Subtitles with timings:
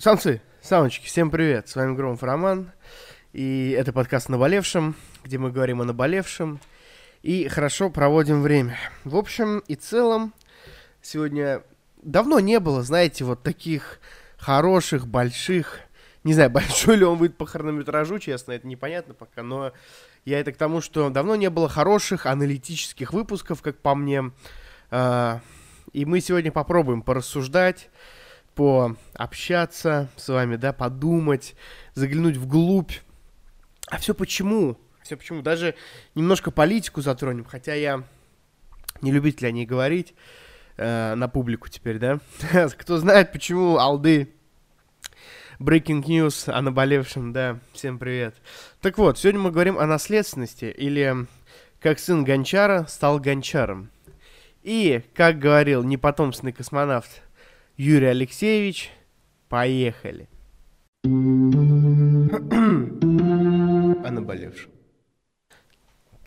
[0.00, 2.72] Самцы, самочки, всем привет, с вами Громов Роман,
[3.34, 6.58] и это подкаст «Наболевшем», где мы говорим о наболевшем
[7.20, 8.78] и хорошо проводим время.
[9.04, 10.32] В общем и целом,
[11.02, 11.62] сегодня
[12.00, 14.00] давно не было, знаете, вот таких
[14.38, 15.80] хороших, больших,
[16.24, 19.72] не знаю, большой ли он будет по хронометражу, честно, это непонятно пока, но
[20.24, 24.32] я это к тому, что давно не было хороших аналитических выпусков, как по мне,
[24.90, 25.42] а,
[25.92, 27.90] и мы сегодня попробуем порассуждать,
[28.54, 31.54] пообщаться с вами, да, подумать,
[31.94, 32.92] заглянуть вглубь.
[33.86, 34.78] А все почему?
[35.02, 35.42] Все почему?
[35.42, 35.74] Даже
[36.14, 38.04] немножко политику затронем, хотя я
[39.00, 40.14] не любитель о ней говорить
[40.76, 42.20] э, на публику теперь, да.
[42.78, 44.32] Кто знает, почему алды
[45.60, 48.34] Breaking news о наболевшем, да, всем привет.
[48.80, 51.26] Так вот, сегодня мы говорим о наследственности, или
[51.80, 53.90] как сын Гончара стал Гончаром.
[54.62, 57.22] И, как говорил непотомственный космонавт
[57.82, 58.90] Юрий Алексеевич,
[59.48, 60.28] поехали.
[61.02, 61.08] о
[64.10, 64.70] наболевшем.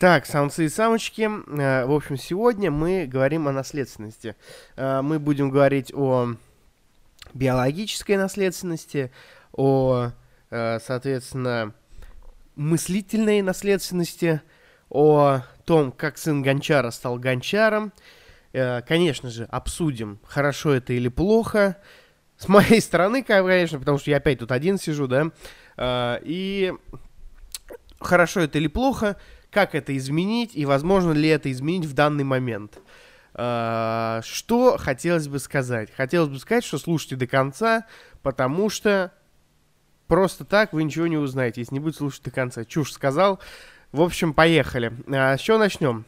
[0.00, 1.30] Так, самцы и самочки.
[1.56, 4.34] Э, в общем, сегодня мы говорим о наследственности.
[4.74, 6.34] Э, мы будем говорить о
[7.34, 9.12] биологической наследственности,
[9.52, 10.10] о,
[10.50, 11.72] э, соответственно,
[12.56, 14.40] мыслительной наследственности,
[14.90, 17.92] о том, как сын Гончара стал Гончаром,
[18.86, 21.76] конечно же, обсудим, хорошо это или плохо.
[22.36, 25.30] С моей стороны, конечно, потому что я опять тут один сижу, да.
[25.76, 26.72] Э, и
[28.00, 29.16] хорошо это или плохо,
[29.50, 32.80] как это изменить и возможно ли это изменить в данный момент.
[33.34, 35.90] Э, что хотелось бы сказать?
[35.96, 37.86] Хотелось бы сказать, что слушайте до конца,
[38.22, 39.12] потому что
[40.06, 42.64] просто так вы ничего не узнаете, если не будете слушать до конца.
[42.64, 43.40] Чушь сказал.
[43.92, 44.92] В общем, поехали.
[45.08, 46.04] С чего начнем?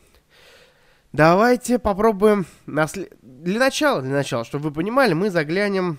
[1.16, 2.44] Давайте попробуем...
[2.66, 3.16] Наслед...
[3.22, 5.98] Для начала, для начала, чтобы вы понимали, мы заглянем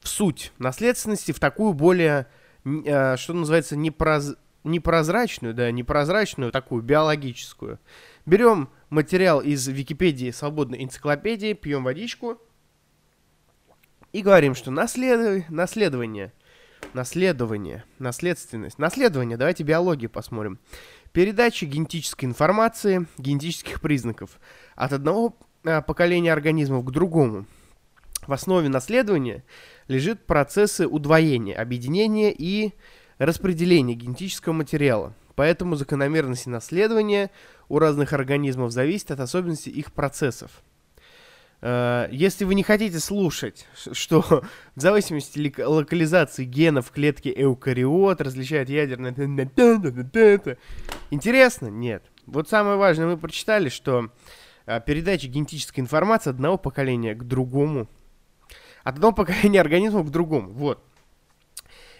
[0.00, 2.26] в суть наследственности, в такую более,
[2.64, 4.34] э, что называется, непроз...
[4.64, 7.78] непрозрачную, да, непрозрачную, такую биологическую.
[8.24, 12.40] Берем материал из Википедии свободной энциклопедии, пьем водичку
[14.12, 15.48] и говорим, что наслед...
[15.48, 16.32] наследование,
[16.92, 20.58] наследование, наследственность, наследование, давайте биологию посмотрим.
[21.16, 24.38] Передача генетической информации, генетических признаков
[24.74, 25.34] от одного
[25.64, 27.46] а, поколения организмов к другому.
[28.26, 29.42] В основе наследования
[29.88, 32.74] лежит процессы удвоения, объединения и
[33.16, 35.14] распределения генетического материала.
[35.36, 37.30] Поэтому закономерности наследования
[37.70, 40.50] у разных организмов зависит от особенностей их процессов.
[41.62, 44.20] Э, если вы не хотите слушать, что
[44.74, 49.12] в зависимости от локализации генов в клетке эукариот различает ядерное...
[51.10, 51.66] Интересно?
[51.68, 52.04] Нет.
[52.26, 54.10] Вот самое важное, мы прочитали, что
[54.66, 57.88] э, передача генетической информации одного поколения к другому,
[58.82, 60.52] от одного поколения организмов к другому.
[60.52, 60.82] Вот.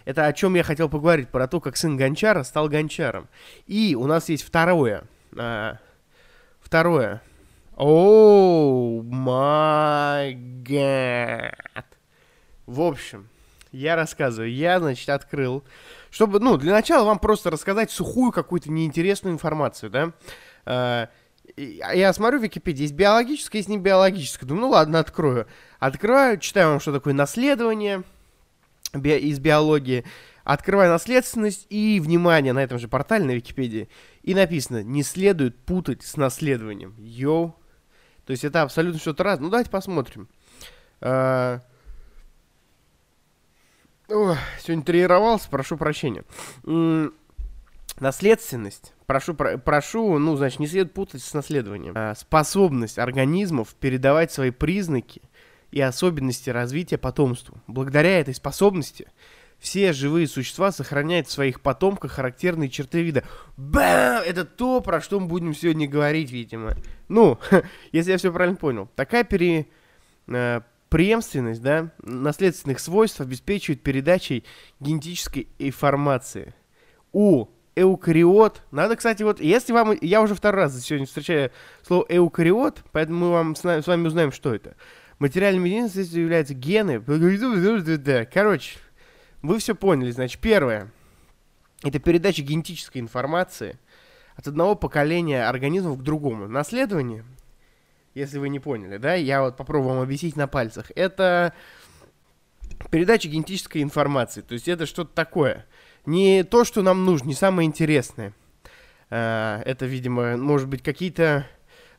[0.05, 3.27] Это о чем я хотел поговорить, про то, как сын Гончара стал Гончаром.
[3.65, 5.03] И у нас есть второе.
[5.35, 5.79] А,
[6.61, 7.21] второе
[7.77, 11.85] о май гад.
[12.65, 13.29] В общем,
[13.71, 14.51] я рассказываю.
[14.51, 15.63] Я, значит, открыл,
[16.09, 20.13] чтобы, ну, для начала вам просто рассказать сухую какую-то неинтересную информацию, да.
[20.65, 21.09] А,
[21.55, 24.47] я смотрю в Википедии, есть биологическое, есть не биологическое.
[24.47, 25.47] Думаю, ну ладно, открою.
[25.79, 28.03] Открываю, читаю вам, что такое наследование
[28.93, 30.03] би- из биологии.
[30.43, 33.87] Открываю наследственность и, внимание, на этом же портале, на Википедии.
[34.23, 36.95] И написано, не следует путать с наследованием.
[36.97, 37.55] Йоу,
[38.27, 39.45] то есть это абсолютно что-то разное.
[39.45, 40.27] Ну, давайте посмотрим.
[40.99, 41.61] А...
[44.09, 46.25] Сегодня тренировался, прошу прощения.
[47.99, 48.93] Наследственность.
[49.05, 51.93] Прошу, про прошу, ну, значит, не следует путать с наследованием.
[51.95, 55.21] А, способность организмов передавать свои признаки
[55.71, 57.57] и особенности развития потомству.
[57.67, 59.07] Благодаря этой способности
[59.59, 63.23] все живые существа сохраняют в своих потомках характерные черты вида.
[63.57, 64.21] Бам!
[64.25, 66.75] Это то, про что мы будем сегодня говорить, видимо.
[67.07, 67.39] Ну,
[67.91, 68.89] если я все правильно понял.
[68.95, 69.67] Такая пере...
[70.27, 74.43] Э, преемственность, да, наследственных свойств обеспечивает передачей
[74.79, 76.53] генетической информации.
[77.11, 81.51] У эукариот, надо, кстати, вот, если вам, я уже второй раз сегодня встречаю
[81.85, 84.75] слово эукариот, поэтому мы вам с, вами узнаем, что это.
[85.19, 87.01] Материальным единством являются гены.
[88.31, 88.79] Короче,
[89.41, 90.11] вы все поняли.
[90.11, 90.91] Значит, первое.
[91.83, 93.77] Это передача генетической информации
[94.35, 96.47] от одного поколения организмов к другому.
[96.47, 97.23] Наследование,
[98.13, 100.91] если вы не поняли, да, я вот попробую вам объяснить на пальцах.
[100.95, 101.53] Это
[102.91, 104.41] передача генетической информации.
[104.41, 105.65] То есть это что-то такое.
[106.05, 108.33] Не то, что нам нужно, не самое интересное.
[109.09, 111.47] А, это, видимо, может быть какие-то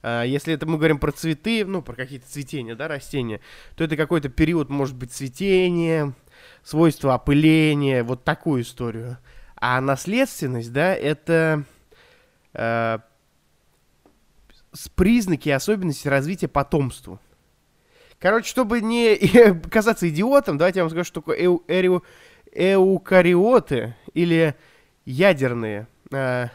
[0.02, 3.40] а, если это мы говорим про цветы, ну, про какие-то цветения, да, растения,
[3.76, 6.14] то это какой-то период, может быть, цветения,
[6.68, 9.16] свойства опыления, вот такую историю.
[9.56, 11.64] А наследственность, да, это
[12.52, 12.98] э,
[14.94, 17.20] признаки и особенности развития потомства.
[18.18, 19.16] Короче, чтобы не
[19.70, 22.04] казаться идиотом, давайте я вам скажу, что такое эу, эу,
[22.52, 24.54] эукариоты или
[25.06, 25.88] ядерные.
[26.12, 26.48] Э,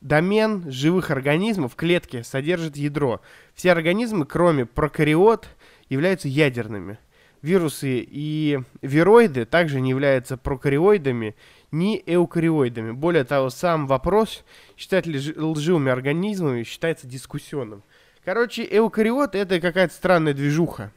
[0.00, 3.20] домен живых организмов в клетке содержит ядро.
[3.52, 5.48] Все организмы, кроме прокариот,
[5.88, 6.98] являются ядерными.
[7.46, 11.36] Вирусы и вироиды также не являются прокариоидами,
[11.70, 12.90] ни эукариоидами.
[12.90, 14.44] Более того, сам вопрос,
[14.76, 17.84] считать ли лживыми организмами, считается дискуссионным.
[18.24, 20.90] Короче, эукариот это какая-то странная движуха.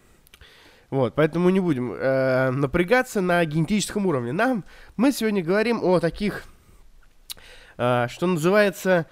[0.89, 4.31] Вот, поэтому не будем э, напрягаться на генетическом уровне.
[4.31, 4.63] Нам
[4.97, 6.45] мы сегодня говорим о таких,
[7.77, 9.05] э, что называется,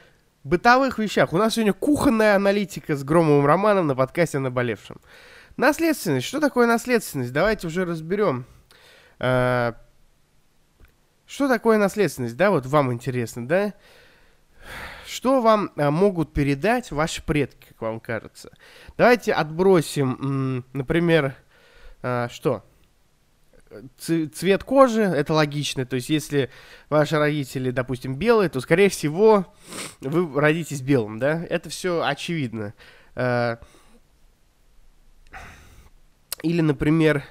[0.43, 1.33] бытовых вещах.
[1.33, 4.97] У нас сегодня кухонная аналитика с Громовым Романом на подкасте «Наболевшем».
[5.57, 6.27] Наследственность.
[6.27, 7.33] Что такое наследственность?
[7.33, 8.45] Давайте уже разберем.
[9.19, 9.73] Э,
[11.25, 12.37] что такое наследственность?
[12.37, 13.73] Да, вот вам интересно, да?
[15.05, 18.51] Что вам а, могут передать ваши предки, как вам кажется?
[18.97, 21.35] Давайте отбросим, например,
[22.01, 22.63] а, что?
[23.97, 25.85] Цвет кожи, это логично.
[25.85, 26.49] То есть, если
[26.89, 29.53] ваши родители, допустим, белые, то, скорее всего,
[29.99, 31.43] вы родитесь белым, да?
[31.49, 32.73] Это все очевидно.
[36.43, 37.23] Или, например,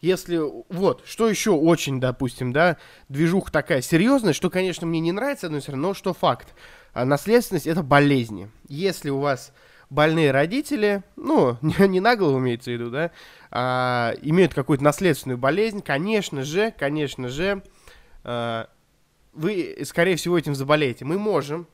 [0.00, 0.40] если...
[0.68, 2.76] Вот, что еще очень, допустим, да,
[3.08, 6.54] движуха такая серьезная, что, конечно, мне не нравится, но все равно, но что факт.
[6.92, 8.50] А наследственность– это болезни.
[8.68, 9.52] Если у вас
[9.92, 13.10] больные родители, ну, не, не на голову имеется в виду, да,
[13.50, 17.62] а, имеют какую-то наследственную болезнь, конечно же, конечно же,
[18.24, 18.68] а,
[19.32, 21.04] вы, скорее всего, этим заболеете.
[21.04, 21.66] Мы можем,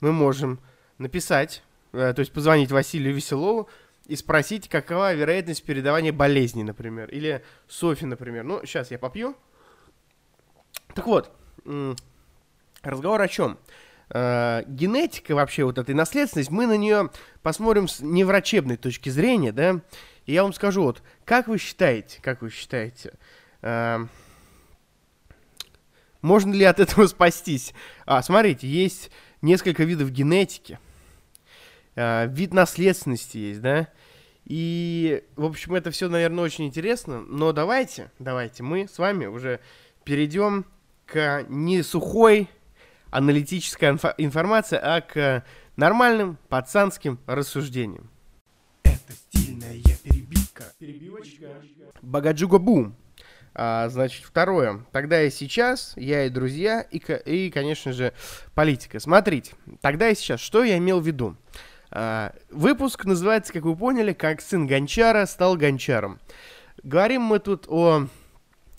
[0.00, 0.60] мы можем
[0.98, 3.68] написать, а, то есть позвонить Василию Веселову
[4.06, 8.44] и спросить, какова вероятность передавания болезни, например, или Софи, например.
[8.44, 9.36] Ну, сейчас я попью.
[10.94, 11.30] Так вот,
[12.82, 13.58] разговор о чем?
[14.10, 17.10] э, генетика вообще вот этой наследственность, мы на нее
[17.42, 19.80] посмотрим с неврачебной точки зрения, да,
[20.26, 23.14] и я вам скажу, вот, как вы считаете, как вы считаете,
[23.62, 24.06] э,
[26.22, 27.72] можно ли от этого спастись?
[28.04, 29.10] А, смотрите, есть
[29.42, 30.78] несколько видов генетики,
[32.00, 33.88] э, вид наследственности есть, да,
[34.44, 39.60] и, в общем, это все, наверное, очень интересно, но давайте, давайте мы с вами уже
[40.04, 40.64] перейдем
[41.06, 42.48] к не сухой
[43.10, 45.44] аналитическая инфо- информация, а к
[45.76, 48.10] нормальным пацанским рассуждениям.
[48.84, 50.64] Это стильная перебивка.
[50.78, 51.46] Перебивочка.
[52.02, 52.96] Багаджуга бум.
[53.54, 54.84] А, значит, второе.
[54.92, 58.12] Тогда и сейчас, я и друзья, и, и, конечно же,
[58.54, 59.00] политика.
[59.00, 61.36] Смотрите, тогда и сейчас, что я имел в виду?
[61.92, 66.20] А, выпуск называется, как вы поняли, как сын Гончара стал Гончаром.
[66.82, 68.06] Говорим мы тут о...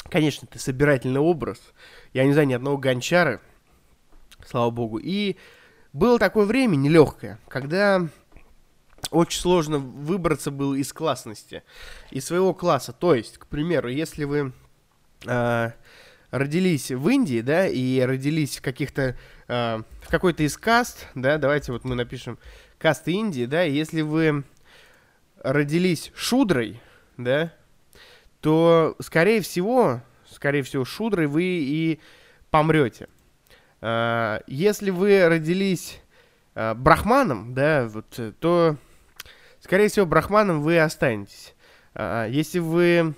[0.09, 1.59] Конечно, это собирательный образ.
[2.13, 3.41] Я не знаю ни одного Гончара,
[4.45, 4.97] слава богу.
[4.97, 5.37] И
[5.93, 8.07] было такое время нелегкое, когда
[9.09, 11.63] очень сложно выбраться было из классности,
[12.11, 12.93] из своего класса.
[12.93, 14.53] То есть, к примеру, если вы
[15.25, 15.71] э,
[16.29, 19.17] родились в Индии, да, и родились в каких-то,
[19.47, 22.37] э, в какой-то из каст, да, давайте вот мы напишем
[22.81, 24.43] касты Индии, да, если вы
[25.43, 26.81] родились шудрой,
[27.17, 27.53] да,
[28.41, 31.99] то, скорее всего, скорее всего, шудрой вы и
[32.49, 33.07] помрете.
[33.81, 36.01] А, если вы родились
[36.55, 38.77] а, брахманом, да, вот, то,
[39.59, 41.53] скорее всего, брахманом вы останетесь.
[41.93, 43.13] А, если вы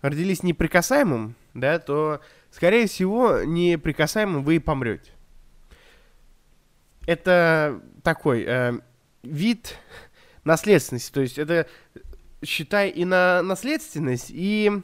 [0.00, 5.10] родились неприкасаемым, да, то, скорее всего, неприкасаемым вы и помрете.
[7.06, 8.72] Это такой э,
[9.22, 9.76] вид
[10.44, 11.66] наследственности, то есть это
[12.42, 14.82] считай и на наследственность, и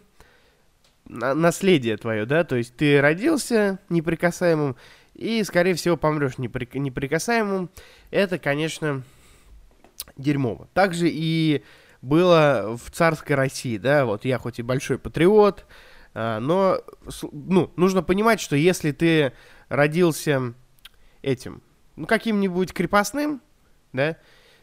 [1.09, 4.77] наследие твое, да, то есть ты родился неприкасаемым
[5.15, 7.71] и, скорее всего, помрешь непри- неприкасаемым.
[8.11, 9.03] Это, конечно,
[10.17, 10.69] дерьмово.
[10.75, 11.65] Также и
[12.03, 15.65] было в царской России, да, вот я хоть и большой патриот,
[16.13, 16.81] а, но,
[17.33, 19.33] ну, нужно понимать, что если ты
[19.69, 20.55] родился
[21.23, 21.63] этим,
[21.97, 23.41] ну, каким-нибудь крепостным,
[23.93, 24.17] да,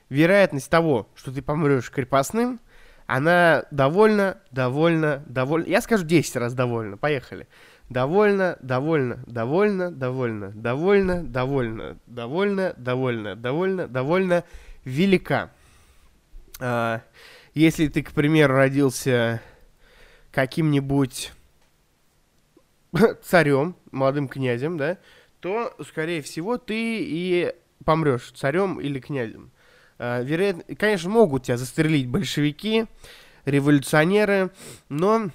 [0.10, 2.60] вероятность того, что ты помрешь крепостным–
[3.06, 5.68] она довольно, довольно, довольно...
[5.68, 6.98] Я скажу 10 раз довольно.
[6.98, 7.48] Поехали.
[7.90, 14.44] Довольно, довольно, довольно, довольно, довольно, довольно, довольно, довольно, довольно, довольно
[14.86, 15.52] велика.
[16.60, 17.02] А,
[17.54, 19.42] если ты, к примеру, родился
[20.32, 21.34] каким-нибудь
[23.22, 24.98] царем, молодым князем, да,
[25.44, 29.52] то, скорее всего, ты и помрешь царем или князем.
[30.00, 32.86] А, вероятно, конечно, могут тебя застрелить большевики,
[33.44, 34.52] революционеры,
[34.88, 35.32] но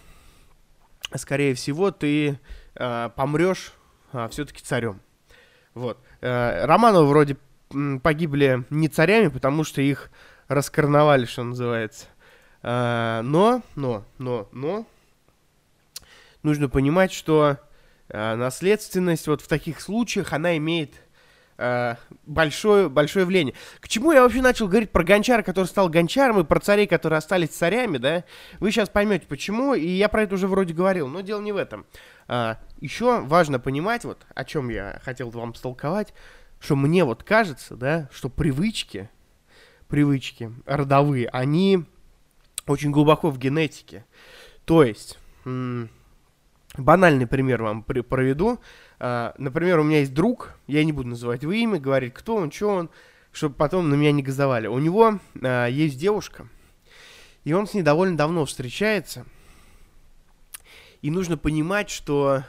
[1.15, 2.41] скорее всего, ты
[2.75, 3.75] э, помрешь
[4.15, 5.03] э, все-таки царем.
[5.75, 5.99] Вот.
[6.21, 7.37] Романовы вроде
[8.03, 10.11] погибли не царями, потому что их
[10.49, 12.07] раскороновали, что называется.
[12.62, 14.87] Но, но, но, но,
[16.43, 17.59] нужно понимать, что
[18.09, 20.95] э, наследственность вот в таких случаях, она имеет
[21.59, 21.97] э,
[22.27, 23.55] большое, большое влияние.
[23.81, 27.19] К чему я вообще начал говорить про гончара, который стал гончаром, и про царей, которые
[27.19, 28.25] остались царями, да?
[28.61, 31.57] Вы сейчас поймете, почему, и я про это уже вроде говорил, но дело не в
[31.57, 31.87] этом.
[32.29, 36.15] А, еще важно понимать, вот о чем я хотел вам столковать,
[36.61, 39.09] что мне вот кажется, да, что привычки,
[39.88, 41.85] привычки родовые, они
[42.67, 44.05] очень глубоко в генетике.
[44.65, 45.19] То есть,
[46.78, 48.61] банальный пример вам проведу.
[48.99, 52.50] Uh, например, у меня есть друг, я не буду называть его имя, говорить, кто он,
[52.50, 52.90] что он,
[53.32, 54.66] чтобы потом на меня не газовали.
[54.66, 56.49] У него uh, есть девушка,
[57.44, 59.25] и он с ней довольно давно встречается.
[61.00, 62.42] И нужно понимать, что,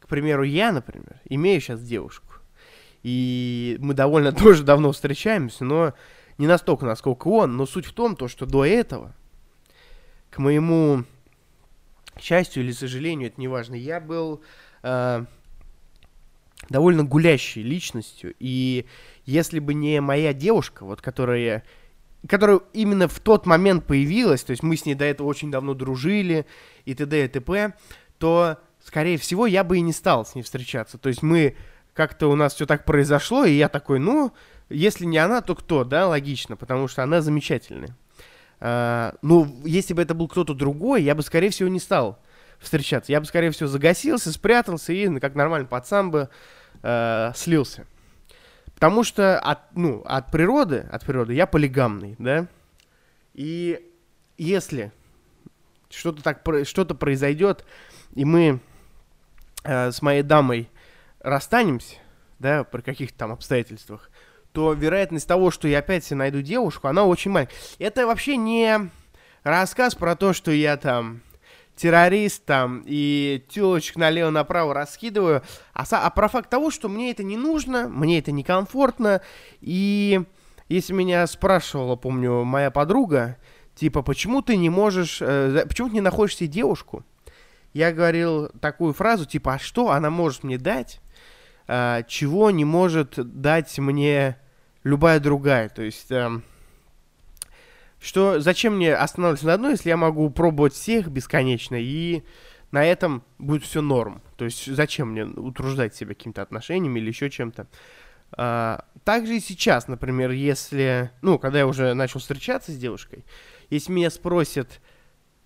[0.00, 2.34] к примеру, я, например, имею сейчас девушку,
[3.02, 5.94] и мы довольно тоже давно встречаемся, но
[6.36, 7.56] не настолько, насколько он.
[7.56, 9.14] Но суть в том, то, что до этого,
[10.30, 11.04] к моему
[12.18, 14.42] счастью или сожалению, это не важно, я был
[14.82, 15.24] э,
[16.68, 18.34] довольно гулящей личностью.
[18.38, 18.86] И
[19.24, 21.64] если бы не моя девушка, вот которая,
[22.28, 25.74] которая именно в тот момент появилась, то есть мы с ней до этого очень давно
[25.74, 26.46] дружили
[26.84, 27.24] и т.д.
[27.24, 27.74] и т.п.,
[28.18, 30.98] то, скорее всего, я бы и не стал с ней встречаться.
[30.98, 31.56] То есть мы
[31.94, 34.32] как-то у нас все так произошло, и я такой, ну,
[34.68, 37.96] если не она, то кто, да, логично, потому что она замечательная.
[38.60, 42.18] А, ну, если бы это был кто-то другой, я бы, скорее всего, не стал
[42.58, 43.10] встречаться.
[43.10, 46.28] Я бы, скорее всего, загасился, спрятался и, как нормальный пацан бы,
[46.82, 47.86] э, слился.
[48.74, 52.46] Потому что от, ну, от природы, от природы я полигамный, да.
[53.32, 53.80] И
[54.36, 54.92] если
[55.88, 57.64] что-то так, что-то произойдет,
[58.14, 58.60] и мы
[59.64, 60.68] э, с моей дамой
[61.20, 61.96] расстанемся,
[62.38, 64.09] да, при каких-то там обстоятельствах,
[64.52, 67.54] то вероятность того, что я опять найду девушку, она очень маленькая.
[67.78, 68.90] Это вообще не
[69.42, 71.22] рассказ про то, что я там
[71.76, 75.42] террорист там и телочек налево-направо раскидываю,
[75.72, 79.22] а, а про факт того, что мне это не нужно, мне это некомфортно,
[79.62, 80.20] и
[80.68, 83.38] если меня спрашивала, помню, моя подруга,
[83.74, 87.02] типа, почему ты не можешь, э, почему ты не находишь себе девушку?
[87.72, 91.00] Я говорил такую фразу, типа, а что она может мне дать,
[91.70, 94.36] э, чего не может дать мне
[94.82, 95.68] любая другая.
[95.68, 96.40] То есть, э,
[98.00, 102.24] что зачем мне останавливаться на одной, если я могу пробовать всех бесконечно, и
[102.72, 104.20] на этом будет все норм.
[104.36, 107.68] То есть, зачем мне утруждать себя какими-то отношениями или еще чем-то.
[108.32, 113.24] А, также и сейчас, например, если, ну, когда я уже начал встречаться с девушкой,
[113.70, 114.80] если меня спросят,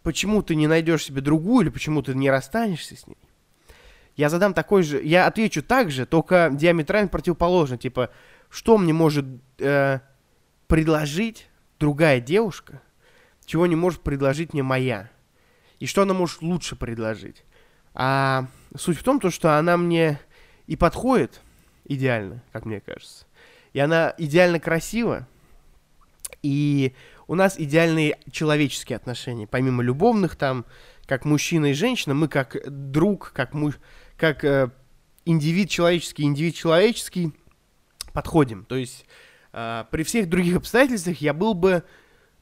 [0.02, 3.18] почему ты не найдешь себе другую или почему ты не расстанешься с ней,
[4.16, 8.10] я задам такой же, я отвечу так же, только диаметрально противоположно, типа,
[8.48, 9.24] что мне может
[9.58, 10.00] э,
[10.66, 11.48] предложить
[11.80, 12.80] другая девушка,
[13.44, 15.10] чего не может предложить мне моя,
[15.80, 17.44] и что она может лучше предложить.
[17.92, 20.20] А суть в том, то, что она мне
[20.66, 21.40] и подходит
[21.84, 23.26] идеально, как мне кажется,
[23.72, 25.26] и она идеально красива,
[26.42, 26.94] и
[27.26, 30.64] у нас идеальные человеческие отношения, помимо любовных там,
[31.06, 33.74] как мужчина и женщина, мы как друг, как муж
[34.16, 34.70] как э,
[35.24, 37.32] индивид человеческий, индивид человеческий
[38.12, 38.64] подходим.
[38.64, 39.06] То есть
[39.52, 41.82] э, при всех других обстоятельствах я был бы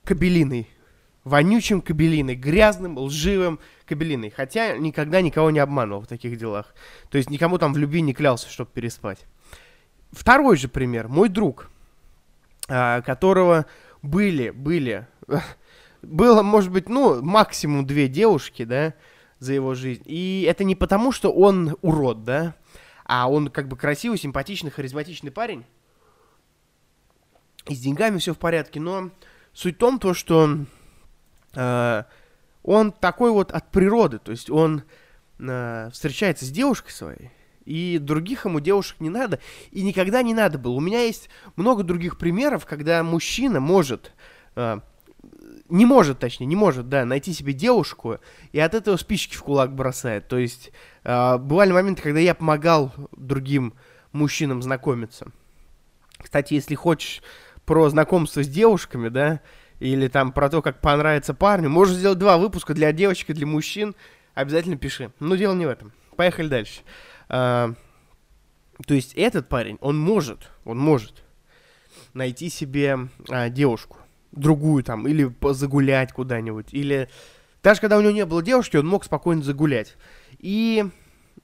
[0.04, 0.68] кабелиной,
[1.24, 4.30] вонючим кабелиной, грязным, лживым кабелиной.
[4.30, 6.74] Хотя никогда никого не обманывал в таких делах.
[7.10, 9.26] То есть никому там в любви не клялся, чтобы переспать.
[10.10, 11.08] Второй же пример.
[11.08, 11.70] Мой друг,
[12.68, 13.66] э, которого
[14.02, 15.06] были, были,
[16.02, 18.94] было, может быть, ну, максимум две девушки, да,
[19.42, 20.02] за его жизнь.
[20.06, 22.54] И это не потому, что он урод, да,
[23.04, 25.64] а он как бы красивый, симпатичный, харизматичный парень.
[27.66, 29.10] И с деньгами все в порядке, но
[29.52, 30.58] суть в том, то, что
[31.54, 32.02] э,
[32.62, 34.84] он такой вот от природы, то есть он
[35.38, 37.30] э, встречается с девушкой своей,
[37.64, 39.40] и других ему девушек не надо,
[39.72, 40.74] и никогда не надо было.
[40.74, 44.12] У меня есть много других примеров, когда мужчина может
[44.54, 44.80] э,
[45.72, 48.18] не может, точнее, не может, да, найти себе девушку,
[48.52, 50.28] и от этого спички в кулак бросает.
[50.28, 50.70] То есть
[51.02, 53.74] э, бывали моменты, когда я помогал другим
[54.12, 55.28] мужчинам знакомиться.
[56.18, 57.22] Кстати, если хочешь
[57.64, 59.40] про знакомство с девушками, да,
[59.80, 63.46] или там про то, как понравится парню, можешь сделать два выпуска для девочек и для
[63.46, 63.94] мужчин,
[64.34, 65.10] обязательно пиши.
[65.20, 65.92] Но дело не в этом.
[66.16, 66.82] Поехали дальше.
[67.30, 67.72] А,
[68.86, 71.24] то есть этот парень, он может, он может
[72.12, 73.96] найти себе а, девушку
[74.32, 77.08] другую там, или загулять куда-нибудь, или
[77.62, 79.96] Даже когда у него не было девушки, он мог спокойно загулять.
[80.38, 80.84] И,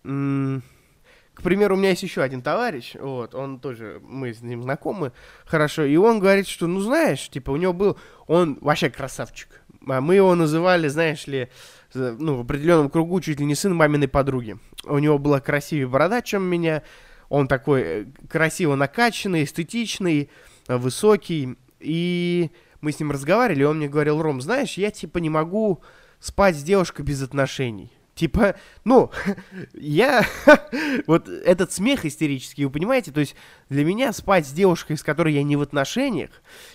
[0.02, 5.12] к примеру, у меня есть еще один товарищ, вот, он тоже, мы с ним знакомы
[5.44, 9.62] хорошо, и он говорит, что, ну, знаешь, типа, у него был, он вообще красавчик.
[9.86, 11.48] А мы его называли, знаешь ли,
[11.94, 14.58] ну, в определенном кругу чуть ли не сын маминой подруги.
[14.84, 16.82] У него была красивее борода, чем меня.
[17.28, 20.30] Он такой э, красиво накачанный, эстетичный,
[20.66, 21.56] высокий.
[21.80, 25.82] И мы с ним разговаривали, и он мне говорил, Ром, знаешь, я типа не могу
[26.20, 27.92] спать с девушкой без отношений.
[28.14, 29.10] Типа, ну,
[29.74, 30.26] я...
[31.06, 33.12] вот этот смех истерический, вы понимаете?
[33.12, 33.36] То есть
[33.68, 36.30] для меня спать с девушкой, с которой я не в отношениях,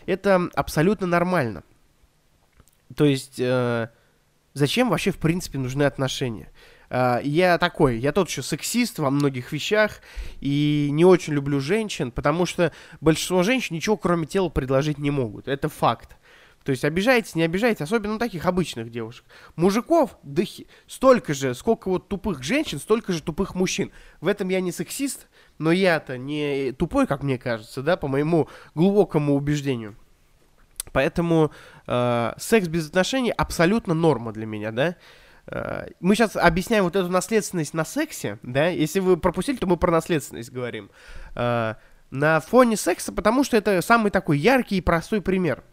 [0.06, 1.64] это абсолютно нормально.
[2.96, 3.40] То есть...
[3.40, 3.90] Э,
[4.54, 6.50] зачем вообще, в принципе, нужны отношения?
[6.94, 10.00] Uh, я такой, я тот еще сексист во многих вещах
[10.42, 12.72] и не очень люблю женщин, потому что
[13.02, 15.48] большинство женщин ничего кроме тела предложить не могут.
[15.48, 16.16] Это факт.
[16.64, 19.26] То есть обижаетесь, не обижаете, особенно таких обычных девушек.
[19.56, 20.68] Мужиков, да хи...
[20.86, 23.92] столько же, сколько вот тупых женщин, столько же тупых мужчин.
[24.22, 25.26] В этом я не сексист,
[25.58, 29.96] но я-то не тупой, как мне кажется, да, по моему глубокому убеждению.
[30.92, 31.52] Поэтому
[31.88, 34.96] э, секс без отношений абсолютно норма для меня, да.
[35.48, 38.68] Э, мы сейчас объясняем вот эту наследственность на сексе, да.
[38.68, 40.90] Если вы пропустили, то мы про наследственность говорим.
[41.36, 41.76] Э,
[42.12, 45.64] на фоне секса, потому что это самый такой яркий и простой пример.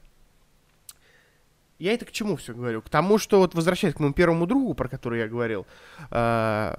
[1.78, 2.82] Я это к чему все говорю?
[2.82, 5.66] К тому, что вот возвращаясь к моему первому другу, про который я говорил,
[6.10, 6.74] э,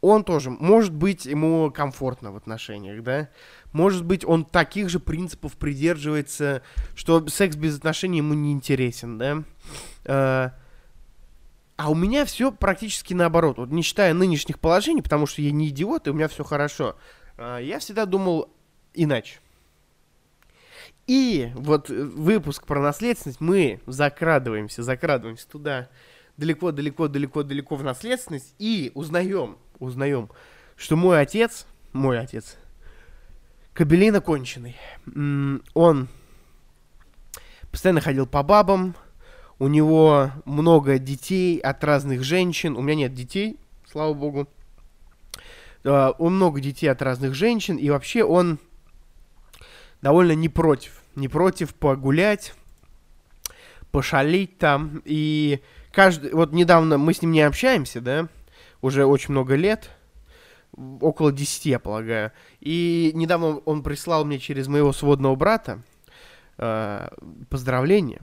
[0.00, 3.28] он тоже, может быть, ему комфортно в отношениях, да,
[3.72, 6.62] может быть, он таких же принципов придерживается,
[6.94, 9.18] что секс без отношений ему не интересен,
[10.04, 10.54] да.
[11.78, 13.58] Э, а у меня все практически наоборот.
[13.58, 16.96] Вот не считая нынешних положений, потому что я не идиот, и у меня все хорошо.
[17.36, 18.50] Э, я всегда думал
[18.94, 19.38] иначе.
[21.06, 25.88] И вот выпуск про наследственность, мы закрадываемся, закрадываемся туда
[26.36, 30.28] далеко-далеко-далеко-далеко в наследственность и узнаем, узнаем,
[30.76, 32.56] что мой отец, мой отец,
[33.72, 34.76] Кабелина конченый.
[35.72, 36.08] Он
[37.70, 38.94] постоянно ходил по бабам,
[39.58, 42.76] у него много детей от разных женщин.
[42.76, 43.58] У меня нет детей,
[43.90, 44.48] слава богу.
[45.84, 48.58] Uh, он много детей от разных женщин, и вообще он
[50.02, 51.02] довольно не против.
[51.14, 52.54] Не против погулять,
[53.90, 55.02] пошалить там.
[55.04, 55.60] И
[55.92, 56.32] каждый...
[56.32, 58.28] Вот недавно мы с ним не общаемся, да,
[58.82, 59.90] уже очень много лет
[61.00, 62.32] около 10, я полагаю.
[62.60, 65.82] И недавно он прислал мне через моего сводного брата
[66.58, 67.08] э,
[67.48, 68.20] поздравление.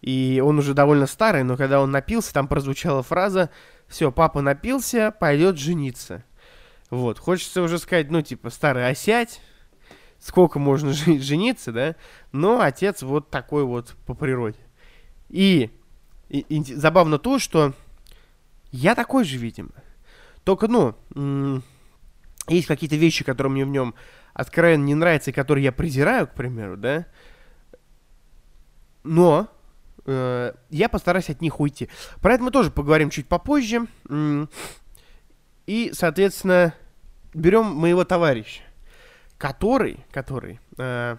[0.00, 3.50] И он уже довольно старый, но когда он напился, там прозвучала фраза
[3.88, 6.24] «Все, папа напился, пойдет жениться».
[6.90, 9.42] Вот, хочется уже сказать, ну, типа, старый, осядь,
[10.18, 11.96] сколько можно жениться, да?
[12.32, 14.58] Но отец вот такой вот по природе.
[15.28, 15.70] И,
[16.28, 17.74] и, и забавно то, что
[18.70, 19.70] я такой же, видимо.
[20.44, 20.94] Только, ну,
[22.48, 23.94] есть какие-то вещи, которые мне в нем
[24.32, 27.06] откровенно не нравятся и которые я презираю, к примеру, да.
[29.04, 29.48] Но
[30.08, 31.88] э, я постараюсь от них уйти.
[32.20, 33.86] Про это мы тоже поговорим чуть попозже.
[35.66, 36.74] И, соответственно,
[37.34, 38.62] берем моего товарища,
[39.36, 41.16] который, который, э,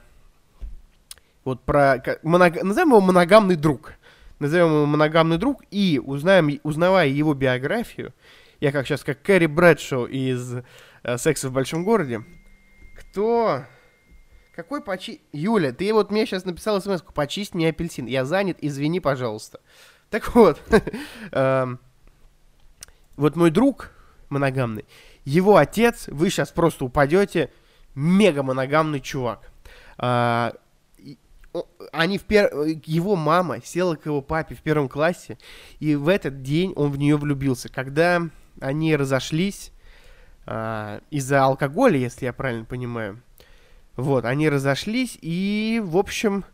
[1.46, 3.94] вот про, моног, назовем его моногамный друг,
[4.40, 8.14] назовем его моногамный друг и узнаем, узнавая его биографию,
[8.60, 10.56] я как сейчас, как Кэрри Брэдшоу из
[11.04, 12.24] э, «Секса в большом городе».
[12.98, 13.66] Кто...
[14.60, 15.22] Какой почи...
[15.32, 18.08] Юля, ты вот мне сейчас написал смс почисть мне апельсин.
[18.08, 19.62] Я занят, извини, пожалуйста.
[20.10, 20.62] Так вот,
[21.32, 21.80] эм,
[23.16, 23.92] вот мой друг
[24.28, 24.84] моногамный,
[25.24, 27.54] его отец, вы сейчас просто упадете,
[27.96, 29.50] мега моногамный чувак.
[29.98, 30.54] А,
[31.94, 32.54] они в пер...
[32.86, 35.38] его мама села к его папе в первом классе,
[35.80, 37.70] и в этот день он в нее влюбился.
[37.70, 38.24] Когда
[38.60, 39.72] они разошлись
[40.48, 43.22] э, из-за алкоголя, если я правильно понимаю.
[44.00, 46.46] Вот, они разошлись, и, в общем,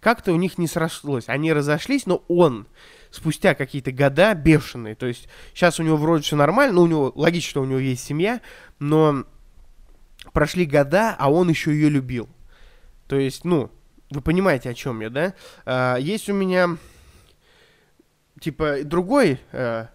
[0.00, 1.28] как-то у них не срослось.
[1.28, 2.66] Они разошлись, но он
[3.10, 4.94] спустя какие-то года бешеные.
[4.94, 8.04] То есть сейчас у него вроде все нормально, ну, у него логично, у него есть
[8.04, 8.40] семья,
[8.78, 9.24] но
[10.32, 12.28] прошли года, а он еще ее любил.
[13.08, 13.70] То есть, ну,
[14.10, 15.34] вы понимаете, о чем я, да?
[15.64, 16.76] А, есть у меня,
[18.40, 19.88] типа, другой а,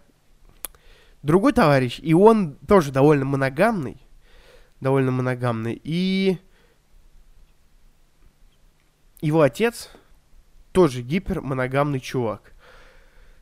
[1.22, 3.98] другой товарищ, и он тоже довольно моногамный,
[4.80, 6.38] довольно моногамный, и
[9.26, 9.90] его отец
[10.72, 12.52] тоже гипермоногамный чувак.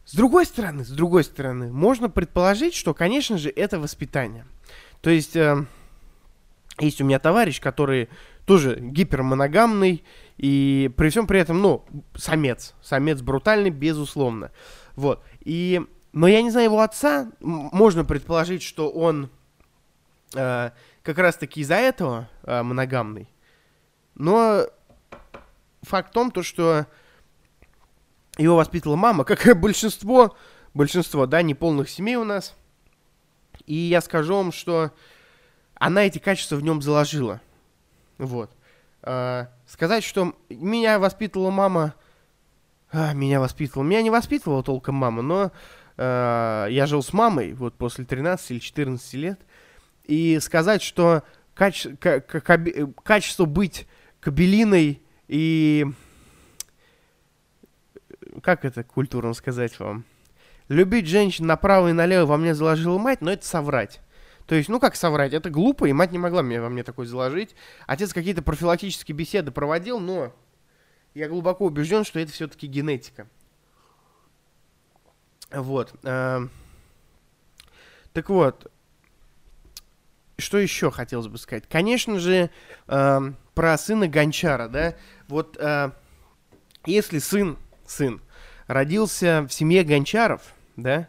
[0.04, 4.46] С другой стороны, с другой стороны, можно предположить, что, конечно же, это воспитание.
[5.00, 5.64] То есть, э,
[6.78, 8.08] есть у меня товарищ, который
[8.46, 10.04] тоже гипермоногамный,
[10.36, 14.50] и при всем при этом, ну, самец, самец брутальный, безусловно.
[14.94, 19.30] Вот, и, но я не знаю его отца, можно предположить, что он
[20.34, 20.70] э,
[21.02, 23.28] как раз-таки из-за этого э, моногамный,
[24.14, 24.66] но
[25.84, 26.86] факт в том, то, что
[28.36, 30.36] его воспитывала мама, как и большинство,
[30.72, 32.54] большинство, да, неполных семей у нас.
[33.66, 34.90] И я скажу вам, что
[35.74, 37.40] она эти качества в нем заложила.
[38.18, 38.50] Вот.
[39.02, 41.94] А, сказать, что меня воспитывала мама...
[42.90, 43.84] А, меня воспитывала...
[43.84, 45.52] Меня не воспитывала толком мама, но
[45.96, 49.40] а, я жил с мамой вот после 13 или 14 лет.
[50.04, 51.22] И сказать, что
[51.54, 51.96] каче...
[51.96, 53.86] качество быть
[54.20, 55.86] кабелиной и...
[58.42, 60.04] Как это культурно сказать вам?
[60.68, 64.00] Любить женщин направо и налево во мне заложила мать, но это соврать.
[64.46, 67.06] То есть, ну как соврать, это глупо, и мать не могла мне, во мне такой
[67.06, 67.54] заложить.
[67.86, 70.34] Отец какие-то профилактические беседы проводил, но
[71.14, 73.28] я глубоко убежден, что это все-таки генетика.
[75.50, 75.94] Вот.
[76.02, 76.48] Э,
[78.12, 78.70] так вот,
[80.38, 81.64] что еще хотелось бы сказать?
[81.68, 82.50] Конечно же,
[82.88, 83.20] э,
[83.54, 84.94] про сына Гончара, да.
[85.28, 85.90] Вот э,
[86.86, 88.20] если сын, сын,
[88.66, 90.42] родился в семье Гончаров,
[90.76, 91.08] да,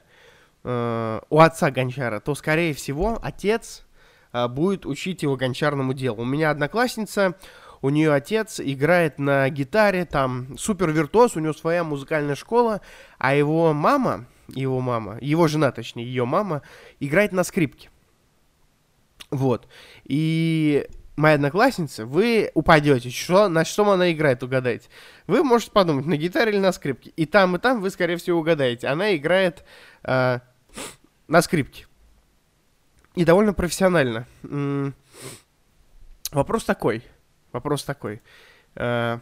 [0.63, 3.85] э, у отца Гончара, то, скорее всего, отец
[4.31, 6.21] э, будет учить его гончарному делу.
[6.21, 7.35] У меня одноклассница,
[7.81, 12.81] у нее отец играет на гитаре, там супер виртуоз, у него своя музыкальная школа,
[13.17, 16.61] а его мама, его мама, его жена, точнее, ее мама,
[16.99, 17.89] играет на скрипке.
[19.35, 19.67] Вот.
[20.05, 23.09] И моя одноклассница, вы упадете.
[23.09, 24.89] Что, на что она играет, угадайте.
[25.27, 27.11] Вы можете подумать, на гитаре или на скрипке.
[27.15, 28.87] И там, и там вы, скорее всего, угадаете.
[28.87, 29.63] Она играет
[30.03, 30.39] э,
[31.27, 31.87] на скрипке.
[33.15, 34.27] И довольно профессионально.
[34.43, 34.93] М-м-
[36.31, 37.03] вопрос такой.
[37.51, 38.21] Вопрос такой.
[38.75, 39.19] Э,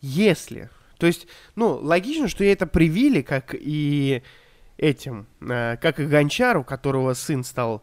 [0.00, 0.70] если...
[0.98, 4.22] То есть, ну, логично, что ей это привили, как и
[4.76, 7.82] этим, э, как и Гончару, которого сын стал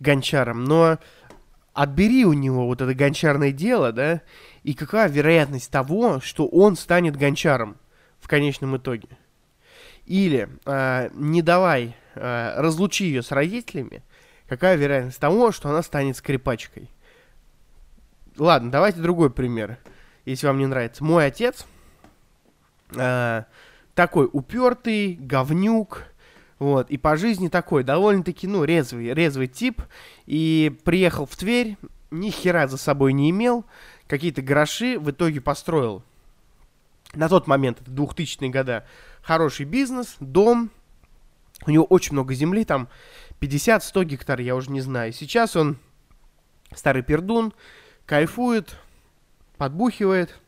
[0.00, 0.64] Гончаром.
[0.64, 0.98] Но
[1.72, 4.22] отбери у него вот это гончарное дело, да,
[4.62, 7.76] и какая вероятность того, что он станет гончаром
[8.18, 9.08] в конечном итоге.
[10.06, 14.02] Или э, не давай, э, разлучи ее с родителями,
[14.48, 16.90] какая вероятность того, что она станет скрипачкой.
[18.36, 19.78] Ладно, давайте другой пример,
[20.24, 21.04] если вам не нравится.
[21.04, 21.64] Мой отец
[22.96, 23.44] э,
[23.94, 26.04] такой упертый, говнюк,
[26.60, 29.82] вот, и по жизни такой, довольно-таки, ну, резвый, резвый тип.
[30.26, 31.78] И приехал в Тверь,
[32.10, 33.64] ни хера за собой не имел,
[34.06, 36.04] какие-то гроши в итоге построил.
[37.14, 38.82] На тот момент, это 2000-е годы,
[39.22, 40.70] хороший бизнес, дом,
[41.66, 42.88] у него очень много земли, там
[43.40, 45.14] 50-100 гектар, я уже не знаю.
[45.14, 45.78] Сейчас он
[46.74, 47.54] старый пердун,
[48.04, 48.76] кайфует,
[49.56, 50.38] подбухивает,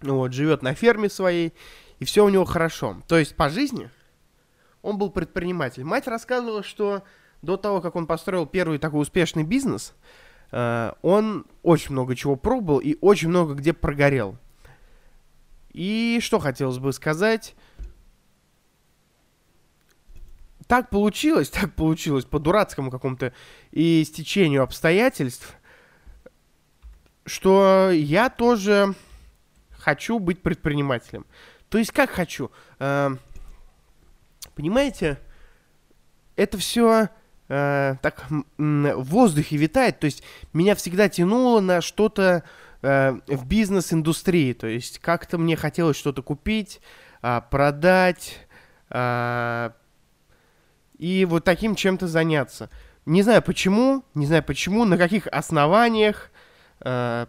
[0.00, 1.52] вот, живет на ферме своей,
[1.98, 3.02] и все у него хорошо.
[3.08, 3.90] То есть по жизни
[4.82, 5.84] он был предприниматель.
[5.84, 7.02] Мать рассказывала, что
[7.42, 9.94] до того, как он построил первый такой успешный бизнес,
[10.50, 14.36] э, он очень много чего пробовал и очень много где прогорел.
[15.72, 17.54] И что хотелось бы сказать?
[20.66, 23.32] Так получилось, так получилось по дурацкому какому-то
[23.70, 25.54] и стечению обстоятельств,
[27.24, 28.94] что я тоже
[29.70, 31.26] хочу быть предпринимателем.
[31.68, 32.50] То есть как хочу?
[34.58, 35.20] Понимаете,
[36.34, 37.10] это все
[37.48, 40.00] э, так в воздухе витает.
[40.00, 42.42] То есть меня всегда тянуло на что-то
[42.82, 44.54] э, в бизнес-индустрии.
[44.54, 46.80] То есть как-то мне хотелось что-то купить,
[47.22, 48.48] э, продать
[48.90, 49.70] э,
[50.98, 52.68] и вот таким чем-то заняться.
[53.06, 56.32] Не знаю почему, не знаю почему, на каких основаниях.
[56.80, 57.26] Э,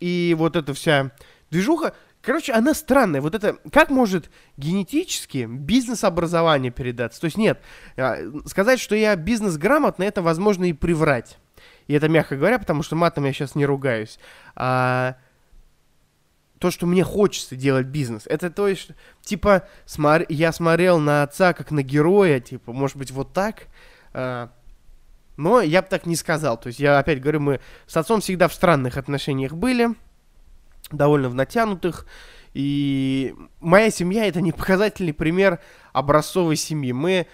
[0.00, 1.10] и вот эта вся
[1.50, 1.94] движуха.
[2.22, 3.20] Короче, она странная.
[3.20, 7.20] Вот это, как может генетически бизнес-образование передаться?
[7.20, 7.60] То есть нет,
[7.96, 11.38] а, сказать, что я бизнес-грамотный, это возможно и приврать.
[11.88, 14.20] И это мягко говоря, потому что матом я сейчас не ругаюсь.
[14.54, 15.16] А,
[16.60, 18.22] то, что мне хочется делать бизнес.
[18.26, 18.90] Это то есть,
[19.22, 20.24] типа, смор...
[20.28, 23.66] я смотрел на отца как на героя, типа, может быть, вот так.
[24.12, 24.52] А,
[25.36, 26.56] но я бы так не сказал.
[26.56, 29.88] То есть я опять говорю, мы с отцом всегда в странных отношениях были
[30.92, 32.06] довольно в натянутых.
[32.54, 35.60] И моя семья это не показательный пример
[35.92, 36.92] образцовой семьи.
[36.92, 37.26] Мы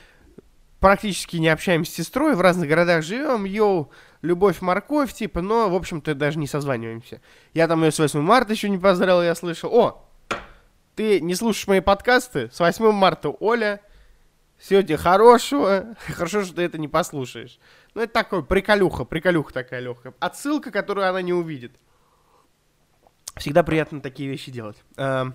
[0.80, 3.90] практически не общаемся с сестрой, в разных городах живем, йоу,
[4.22, 7.20] любовь, морковь, типа, но, в общем-то, даже не созваниваемся.
[7.54, 10.08] Я там ее с 8 марта еще не поздравил, я слышал, о,
[10.94, 12.50] ты не слушаешь мои подкасты?
[12.52, 13.80] С 8 марта, Оля,
[14.56, 17.58] всего хорошего, хорошо, что ты это не послушаешь.
[17.94, 20.14] Ну, это такой приколюха, приколюха такая легкая.
[20.20, 21.72] Отсылка, которую она не увидит.
[23.38, 24.76] Всегда приятно такие вещи делать.
[24.96, 25.32] А,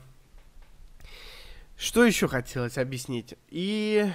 [1.78, 3.36] что еще хотелось объяснить?
[3.50, 4.10] И...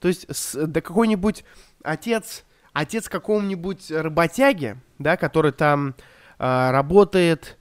[0.00, 1.44] То есть, с, да какой-нибудь
[1.82, 5.96] отец, отец какого-нибудь работяги, да, который там
[6.38, 7.58] э, работает,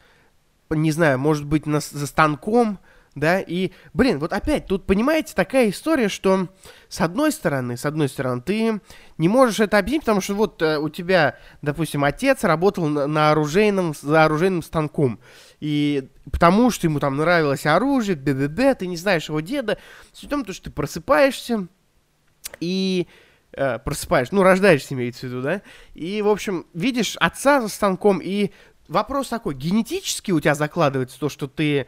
[0.69, 2.79] не знаю, может быть, на, за станком,
[3.19, 6.49] да, и, блин, вот опять, тут, понимаете, такая история, что
[6.87, 8.79] с одной стороны, с одной стороны, ты
[9.17, 13.31] не можешь это объяснить, потому что вот э, у тебя, допустим, отец работал на, на
[13.31, 15.19] оружейном, за оружейным станком,
[15.59, 19.79] и потому что ему там нравилось оружие, БББ, ты не знаешь его деда,
[20.13, 21.67] с том, что ты просыпаешься,
[22.59, 23.07] и
[23.53, 25.63] э, просыпаешь, ну, рождаешься, имеется в виду, да,
[25.95, 28.51] и, в общем, видишь отца за станком, и
[28.87, 31.87] вопрос такой, генетически у тебя закладывается то, что ты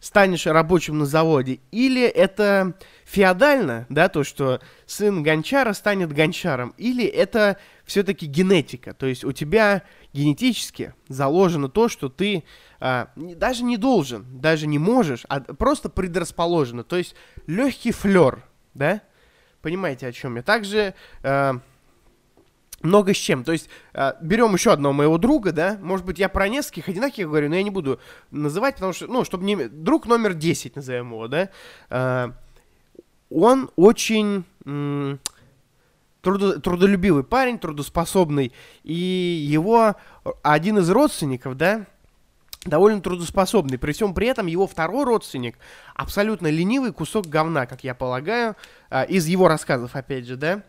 [0.00, 7.04] станешь рабочим на заводе, или это феодально, да, то, что сын гончара станет гончаром, или
[7.04, 9.82] это все-таки генетика, то есть у тебя
[10.12, 12.44] генетически заложено то, что ты
[12.80, 17.14] а, даже не должен, даже не можешь, а просто предрасположено, то есть
[17.46, 19.02] легкий флер, да,
[19.62, 20.42] понимаете, о чем я.
[20.42, 21.60] Также а,
[22.82, 23.44] много с чем.
[23.44, 27.26] То есть, э, берем еще одного моего друга, да, может быть, я про нескольких одинаких
[27.26, 29.56] говорю, но я не буду называть, потому что, ну, чтобы не...
[29.68, 31.48] Друг номер 10, назовем его, да,
[31.90, 32.30] э,
[33.30, 35.16] он очень э,
[36.22, 38.52] трудо, трудолюбивый парень, трудоспособный,
[38.84, 39.96] и его
[40.42, 41.86] один из родственников, да,
[42.64, 43.78] довольно трудоспособный.
[43.78, 45.56] При всем при этом его второй родственник
[45.94, 48.56] абсолютно ленивый кусок говна, как я полагаю,
[48.90, 50.62] э, из его рассказов, опять же, да,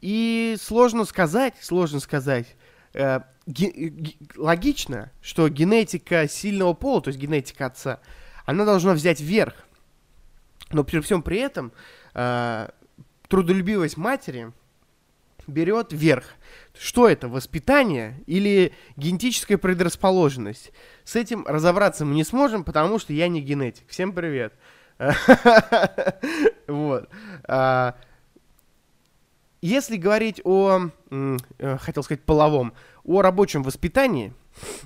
[0.00, 2.56] и сложно сказать, сложно сказать,
[2.94, 8.00] э, ге, логично, что генетика сильного пола, то есть генетика отца,
[8.46, 9.54] она должна взять верх.
[10.70, 11.72] Но при всем при этом
[12.14, 12.68] э,
[13.28, 14.52] трудолюбивость матери
[15.46, 16.24] берет верх.
[16.78, 20.72] Что это, воспитание или генетическая предрасположенность?
[21.04, 23.88] С этим разобраться мы не сможем, потому что я не генетик.
[23.88, 24.54] Всем привет.
[26.66, 27.08] Вот.
[29.62, 31.36] Если говорить о, э,
[31.78, 32.72] хотел сказать, половом,
[33.04, 34.32] о рабочем воспитании,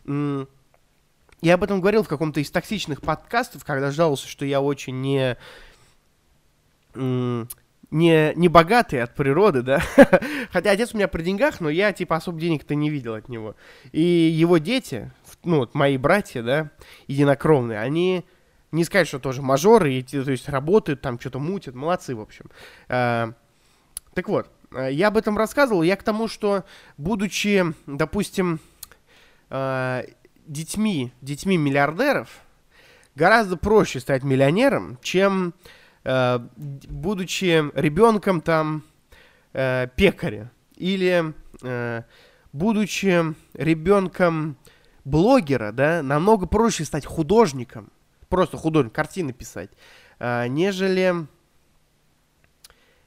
[0.05, 5.37] я об этом говорил в каком-то из токсичных подкастов, когда жаловался, что я очень не,
[6.95, 9.81] не, не богатый от природы, да.
[10.51, 13.55] Хотя отец у меня при деньгах, но я, типа, особо денег-то не видел от него.
[13.93, 15.13] И его дети,
[15.45, 16.71] ну, вот мои братья, да,
[17.07, 18.25] единокровные, они
[18.73, 22.51] не сказать, что тоже мажоры, и, то есть работают, там что-то мутят, молодцы, в общем.
[22.89, 23.35] А,
[24.15, 25.83] так вот, Э, я об этом рассказывал.
[25.83, 26.65] Я к тому, что,
[26.97, 28.61] будучи, допустим,
[29.51, 30.05] э,
[30.47, 32.29] детьми, детьми миллиардеров,
[33.15, 35.55] гораздо проще стать миллионером, чем
[36.05, 38.83] э, будучи ребенком там
[39.53, 41.33] пекаря или
[42.53, 44.57] будучи ребенком
[45.05, 47.93] блогера, да, намного проще стать художником,
[48.29, 49.71] просто художник, картины писать,
[50.19, 51.29] нежели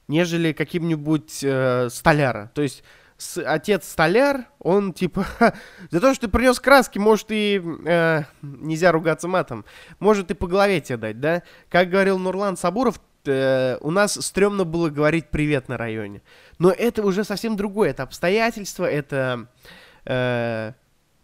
[0.08, 2.50] нежели каким-нибудь э, столяра.
[2.54, 2.82] То есть
[3.18, 5.26] с, отец столяр, он типа
[5.90, 9.64] за то, что ты принес краски, может и э, нельзя ругаться матом,
[10.00, 11.42] может и по голове тебе дать, да?
[11.68, 16.22] Как говорил Нурлан Сабуров, э, у нас стрёмно было говорить привет на районе.
[16.58, 19.48] Но это уже совсем другое, это обстоятельства, это
[20.04, 20.72] э,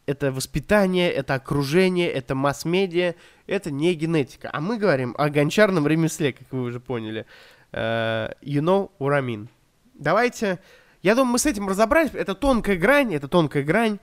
[0.06, 3.14] это воспитание, это окружение, это масс-медиа,
[3.46, 4.50] это не генетика.
[4.52, 7.26] А мы говорим о гончарном ремесле, как вы уже поняли.
[7.74, 9.48] Uh, you know mean.
[9.94, 10.60] Давайте...
[11.02, 12.12] Я думаю, мы с этим разобрались.
[12.14, 13.98] Это тонкая грань, это тонкая грань.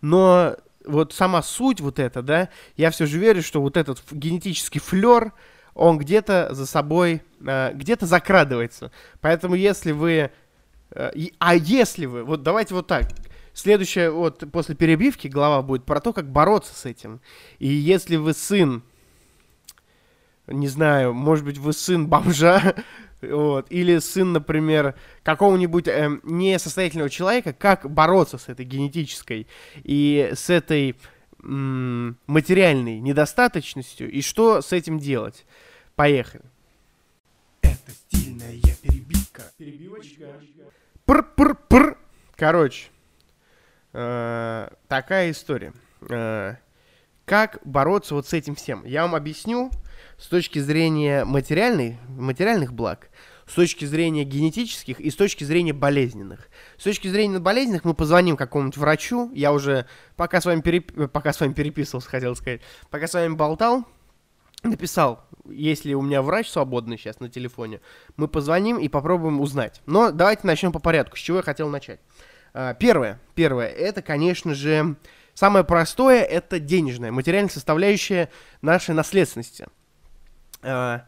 [0.00, 0.56] Но
[0.86, 5.32] вот сама суть вот эта, да, я все же верю, что вот этот генетический флер,
[5.74, 8.90] он где-то за собой, э, где-то закрадывается.
[9.20, 10.30] Поэтому если вы...
[10.92, 12.24] Э, а если вы...
[12.24, 13.10] Вот давайте вот так.
[13.52, 17.20] Следующее, вот после перебивки глава будет про то, как бороться с этим.
[17.58, 18.82] И если вы сын
[20.46, 22.74] не знаю, может быть, вы сын бомжа,
[23.22, 29.46] вот, или сын, например, какого-нибудь э, несостоятельного человека, как бороться с этой генетической
[29.82, 30.96] и с этой
[31.42, 35.44] м- материальной недостаточностью, и что с этим делать.
[35.94, 36.44] Поехали.
[37.62, 39.42] Это стильная перебивка.
[39.56, 40.26] Перебивочка.
[41.06, 41.96] Пр-пр-пр.
[42.36, 42.88] Короче,
[43.92, 45.72] э, такая история.
[46.08, 46.56] Э,
[47.24, 48.84] как бороться вот с этим всем?
[48.84, 49.70] Я вам объясню,
[50.18, 53.10] с точки зрения материальной, материальных благ,
[53.46, 56.48] с точки зрения генетических и с точки зрения болезненных.
[56.78, 59.30] С точки зрения болезненных мы позвоним какому-нибудь врачу.
[59.34, 61.10] Я уже, пока с вами, переп...
[61.12, 63.84] пока с вами переписывался, хотел сказать, пока с вами болтал,
[64.62, 67.80] написал, если у меня врач свободный сейчас на телефоне,
[68.16, 69.80] мы позвоним и попробуем узнать.
[69.86, 71.16] Но давайте начнем по порядку.
[71.16, 72.00] С чего я хотел начать?
[72.52, 74.96] А, первое, первое, это, конечно же,
[75.36, 78.30] Самое простое– это денежная, материальная составляющая
[78.62, 79.66] нашей наследственности.
[80.66, 81.00] Э,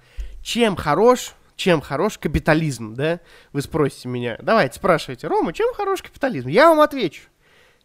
[0.42, 3.20] чем хорош, чем хорош капитализм, да?
[3.52, 4.38] Вы спросите меня.
[4.40, 6.48] Давайте, спрашивайте, Рома, чем хорош капитализм?
[6.48, 7.22] Я вам отвечу.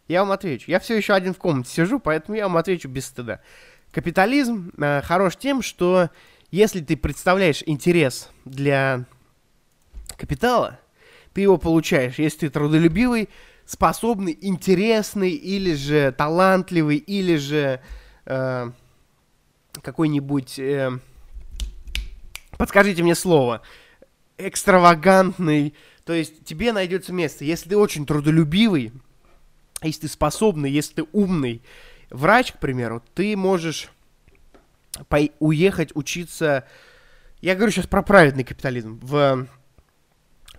[0.06, 0.70] Я вам отвечу.
[0.70, 3.40] Я все еще один в комнате сижу, поэтому я вам отвечу без стыда.
[3.90, 6.10] Капитализм э, хорош тем, что
[6.52, 9.04] если ты представляешь интерес для
[10.16, 10.78] капитала,
[11.32, 12.18] ты его получаешь.
[12.18, 13.28] Если ты трудолюбивый,
[13.66, 17.80] способный, интересный, или же талантливый, или же
[18.26, 18.70] э,
[19.82, 20.98] какой-нибудь, э,
[22.58, 23.62] подскажите мне слово,
[24.38, 27.44] экстравагантный, то есть тебе найдется место.
[27.44, 28.92] Если ты очень трудолюбивый,
[29.82, 31.62] если ты способный, если ты умный
[32.10, 33.90] врач, к примеру, ты можешь
[35.38, 36.64] уехать учиться,
[37.40, 39.46] я говорю сейчас про праведный капитализм, в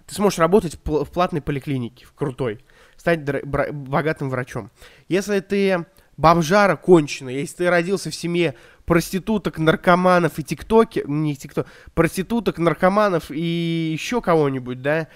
[0.05, 2.63] ты сможешь работать в платной поликлинике, в крутой,
[2.95, 4.69] стать богатым врачом.
[5.07, 8.53] Если ты бомжара конченый, если ты родился в семье
[8.85, 15.07] проституток, наркоманов и тиктоки, не тикток, проституток, наркоманов и еще кого-нибудь, да,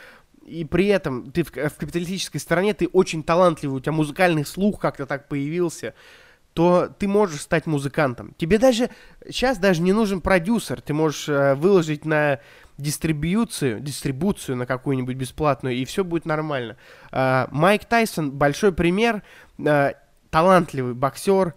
[0.45, 4.79] и при этом ты в, в капиталистической стране, ты очень талантливый, у тебя музыкальный слух
[4.79, 5.93] как-то так появился,
[6.53, 8.33] то ты можешь стать музыкантом.
[8.37, 8.89] Тебе даже
[9.29, 12.39] сейчас даже не нужен продюсер, ты можешь э, выложить на
[12.77, 16.75] дистрибьюцию, дистрибуцию на какую-нибудь бесплатную, и все будет нормально.
[17.11, 19.21] Э, Майк Тайсон большой пример,
[19.59, 19.93] э,
[20.31, 21.53] талантливый боксер,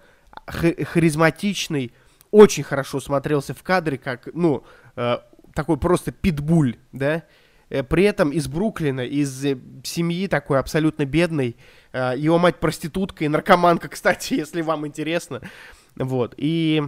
[0.47, 1.93] харизматичный,
[2.33, 4.65] очень хорошо смотрелся в кадре, как, ну,
[4.97, 5.19] э,
[5.55, 7.23] такой просто питбуль, да,
[7.69, 11.57] э, при этом из Бруклина, из э, семьи такой абсолютно бедной,
[11.93, 15.43] э, его мать проститутка и наркоманка, кстати, если вам интересно,
[15.95, 16.83] вот, и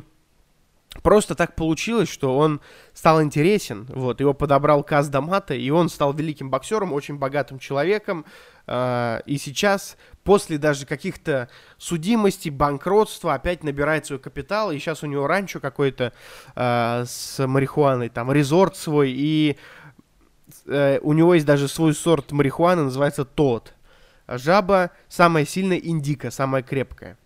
[1.03, 2.63] просто так получилось, что он
[2.95, 8.25] стал интересен, вот, его подобрал Каз Дамата, и он стал великим боксером, очень богатым человеком,
[8.67, 15.27] и сейчас, после даже каких-то судимостей, банкротства, опять набирает свой капитал, и сейчас у него
[15.27, 16.13] ранчо какой-то
[16.57, 19.59] э, с марихуаной, там, резорт свой, и
[20.67, 23.75] э, у него есть даже свой сорт марихуаны, называется тот.
[24.27, 27.19] Жаба самая сильная индика, самая крепкая.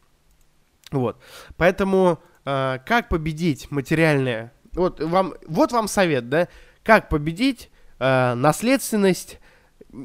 [0.90, 1.20] Вот,
[1.56, 4.52] поэтому э, как победить материальное?
[4.72, 6.48] Вот вам, вот вам совет, да?
[6.82, 7.70] Как победить
[8.00, 9.38] э, наследственность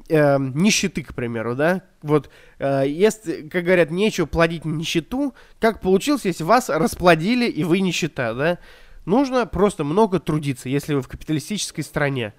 [0.09, 1.83] э, нищеты, к примеру, да?
[2.01, 7.79] Вот, э, если, как говорят, нечего плодить нищету, как получилось, если вас расплодили и вы
[7.79, 8.59] нищета, да?
[9.05, 12.33] Нужно просто много трудиться, если вы в капиталистической стране.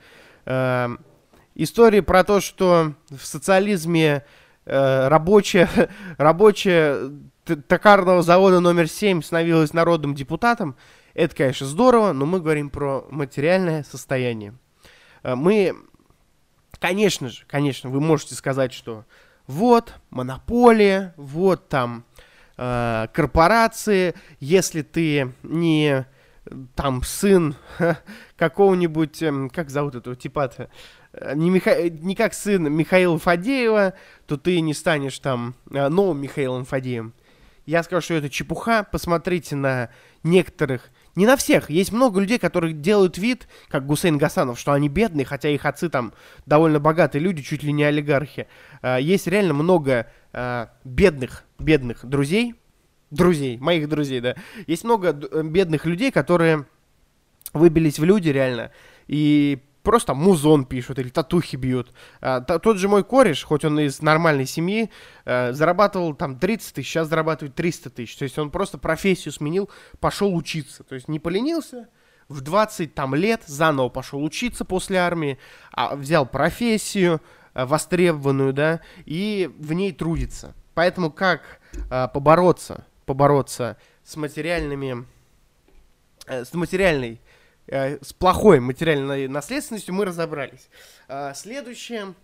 [0.46, 0.96] Э,
[1.54, 4.24] истории про то, что в социализме
[4.64, 5.68] э, рабочая,
[6.18, 7.10] рабочая
[7.68, 10.76] токарного завода номер 7 становилась народным депутатом,
[11.14, 14.54] это, конечно, здорово, но мы говорим про материальное состояние.
[15.22, 15.74] Э, мы,
[16.78, 19.04] конечно же, конечно, вы можете сказать, что
[19.46, 22.04] вот монополия, вот там
[22.56, 26.06] э, корпорации, если ты не
[26.74, 27.56] там сын
[28.36, 30.68] какого-нибудь, эм, как зовут этого типа-то,
[31.12, 31.88] э, не, Миха...
[31.88, 33.94] не как сын Михаила Фадеева,
[34.26, 37.14] то ты не станешь там э, новым Михаилом Фадеевым.
[37.66, 38.82] Я скажу, что это чепуха.
[38.84, 39.88] Посмотрите на
[40.22, 41.70] некоторых, не на всех.
[41.70, 45.88] Есть много людей, которые делают вид, как Гусейн Гасанов, что они бедные, хотя их отцы
[45.88, 46.12] там
[46.46, 48.46] довольно богатые люди, чуть ли не олигархи.
[48.82, 52.54] А, есть реально много а, бедных, бедных друзей,
[53.10, 54.34] друзей, моих друзей, да.
[54.66, 56.66] Есть много бедных людей, которые
[57.52, 58.72] выбились в люди реально.
[59.06, 61.92] И просто музон пишут или татухи бьют.
[62.20, 64.90] А, тот же мой кореш, хоть он из нормальной семьи,
[65.24, 68.16] а, зарабатывал там 30 тысяч, сейчас зарабатывает 300 тысяч.
[68.16, 69.70] То есть он просто профессию сменил,
[70.00, 70.82] пошел учиться.
[70.82, 71.88] То есть не поленился,
[72.28, 75.38] в 20 там лет заново пошел учиться после армии,
[75.70, 77.20] а взял профессию
[77.52, 80.54] а, востребованную, да, и в ней трудится.
[80.74, 85.06] Поэтому как а, побороться, побороться с материальными,
[86.26, 87.20] э, с материальной
[87.68, 90.68] с плохой материальной наследственностью мы разобрались.
[91.08, 92.14] А, следующее,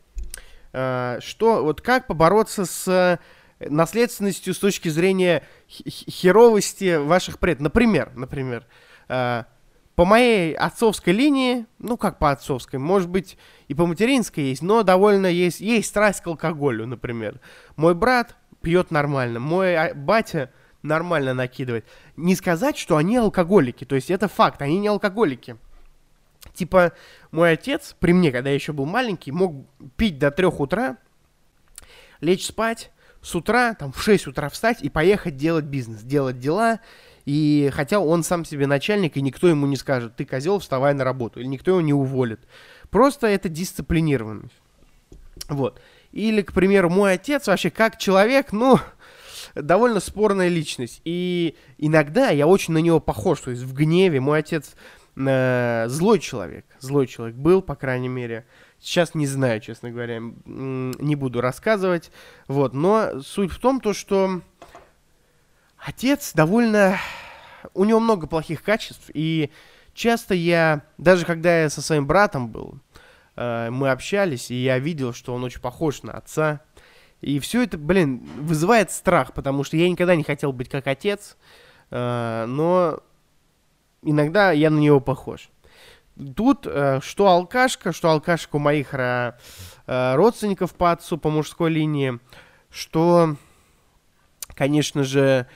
[0.72, 3.18] а, что, вот как побороться с
[3.60, 7.64] наследственностью с точки зрения херовости ваших предков.
[7.64, 8.66] Например, например,
[9.08, 9.46] а,
[9.94, 13.36] по моей отцовской линии, ну как по отцовской, может быть
[13.68, 17.38] и по материнской есть, но довольно есть, есть страсть к алкоголю, например.
[17.76, 20.50] Мой брат пьет нормально, мой батя
[20.82, 21.86] нормально накидывает.
[22.16, 25.56] Не сказать, что они алкоголики, то есть это факт, они не алкоголики.
[26.54, 26.92] Типа,
[27.30, 29.66] мой отец при мне, когда я еще был маленький, мог
[29.96, 30.96] пить до трех утра,
[32.20, 32.90] лечь спать,
[33.22, 36.80] с утра, там, в 6 утра встать и поехать делать бизнес, делать дела.
[37.26, 41.04] И хотя он сам себе начальник, и никто ему не скажет, ты козел, вставай на
[41.04, 42.40] работу, или никто его не уволит.
[42.88, 44.54] Просто это дисциплинированность.
[45.48, 45.80] Вот.
[46.12, 48.80] Или, к примеру, мой отец вообще как человек, ну,
[49.54, 51.00] довольно спорная личность.
[51.04, 54.20] И иногда я очень на него похож, то есть в гневе.
[54.20, 54.74] Мой отец
[55.16, 58.46] э, злой человек, злой человек был, по крайней мере.
[58.80, 62.10] Сейчас не знаю, честно говоря, не буду рассказывать.
[62.48, 64.40] Вот, но суть в том, то, что
[65.78, 66.98] отец довольно...
[67.74, 69.50] У него много плохих качеств, и
[69.92, 72.78] часто я, даже когда я со своим братом был,
[73.36, 76.62] э, мы общались, и я видел, что он очень похож на отца.
[77.20, 81.36] И все это, блин, вызывает страх, потому что я никогда не хотел быть как отец,
[81.90, 83.00] э, но
[84.02, 85.50] иногда я на него похож.
[86.34, 89.34] Тут э, что алкашка, что алкашка у моих э,
[89.86, 92.18] родственников по отцу, по мужской линии,
[92.70, 93.36] что,
[94.54, 95.46] конечно же,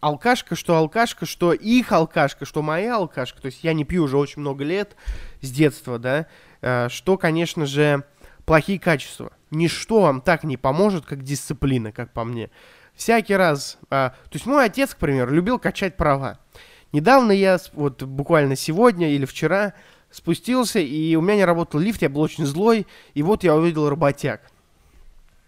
[0.00, 4.18] алкашка, что алкашка, что их алкашка, что моя алкашка, то есть я не пью уже
[4.18, 4.96] очень много лет,
[5.42, 6.26] с детства, да,
[6.88, 8.02] что, конечно же,
[8.52, 9.32] плохие качества.
[9.50, 12.50] Ничто вам так не поможет, как дисциплина, как по мне.
[12.94, 16.38] Всякий раз, э, то есть мой отец, к примеру, любил качать права.
[16.92, 19.72] Недавно я, вот буквально сегодня или вчера,
[20.10, 23.88] спустился, и у меня не работал лифт, я был очень злой, и вот я увидел
[23.88, 24.42] работяг.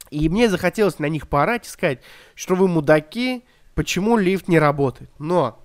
[0.08, 2.00] И мне захотелось на них поорать и сказать,
[2.34, 3.44] что вы мудаки,
[3.74, 5.10] почему лифт не работает.
[5.18, 5.62] Но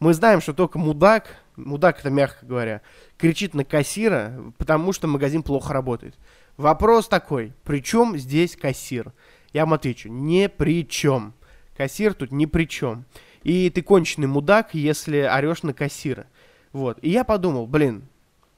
[0.00, 2.82] мы знаем, что только мудак, мудак это мягко говоря,
[3.16, 6.16] кричит на кассира, потому что магазин плохо работает.
[6.58, 9.14] Вопрос такой, при чем здесь кассир?
[9.54, 11.32] Я вам отвечу, не при чем.
[11.74, 13.06] Кассир тут ни при чем
[13.42, 16.26] и ты конченый мудак, если орешь на кассира.
[16.72, 16.98] Вот.
[17.02, 18.08] И я подумал, блин,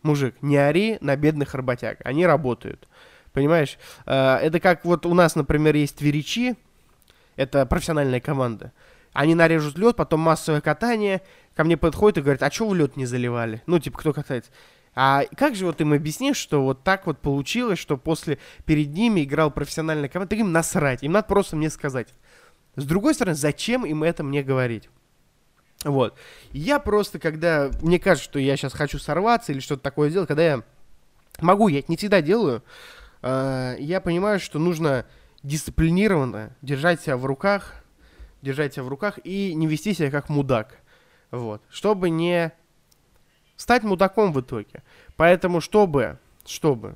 [0.02, 2.88] мужик, не ори на бедных работяг, они работают.
[3.32, 3.78] Понимаешь?
[4.06, 6.56] Э, это как вот у нас, например, есть тверичи,
[7.36, 8.72] это профессиональная команда.
[9.12, 11.22] Они нарежут лед, потом массовое катание,
[11.54, 13.62] ко мне подходят и говорят, а что вы лед не заливали?
[13.66, 14.50] Ну, типа, кто катается?
[14.94, 19.22] А как же вот им объяснишь, что вот так вот получилось, что после перед ними
[19.22, 22.08] играл профессиональная команда, им насрать, им надо просто мне сказать.
[22.76, 24.88] С другой стороны, зачем им это мне говорить?
[25.84, 26.16] Вот.
[26.52, 30.44] Я просто, когда мне кажется, что я сейчас хочу сорваться или что-то такое сделать, когда
[30.44, 30.62] я
[31.40, 32.62] могу, я это не всегда делаю,
[33.22, 35.06] э, я понимаю, что нужно
[35.42, 37.82] дисциплинированно держать себя в руках,
[38.42, 40.78] держать себя в руках и не вести себя как мудак.
[41.30, 41.62] Вот.
[41.70, 42.52] Чтобы не
[43.60, 44.82] стать мудаком в итоге.
[45.16, 46.94] Поэтому, чтобы, чтобы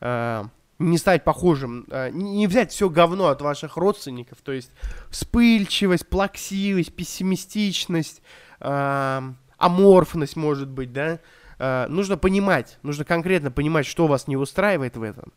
[0.00, 0.44] э,
[0.78, 4.70] не стать похожим, э, не взять все говно от ваших родственников, то есть
[5.10, 8.22] вспыльчивость, плаксивость, пессимистичность,
[8.60, 9.20] э,
[9.58, 11.18] аморфность, может быть, да,
[11.58, 15.30] э, нужно понимать, нужно конкретно понимать, что вас не устраивает в этом.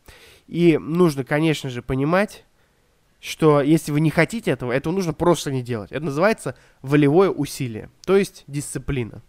[0.46, 2.46] И нужно, конечно же, понимать,
[3.20, 5.92] что если вы не хотите этого, этого нужно просто не делать.
[5.92, 9.20] Это называется волевое усилие, то есть дисциплина.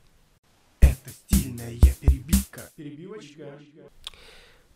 [0.87, 2.61] Это стильная перебивка.
[2.77, 3.43] Перебивочка.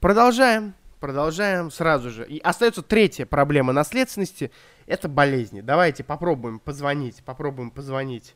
[0.01, 0.74] Продолжаем.
[0.99, 2.26] Продолжаем сразу же.
[2.28, 4.51] И остается третья проблема наследственности.
[4.88, 5.62] Это болезни.
[5.62, 7.24] Давайте попробуем позвонить.
[7.24, 8.36] Попробуем позвонить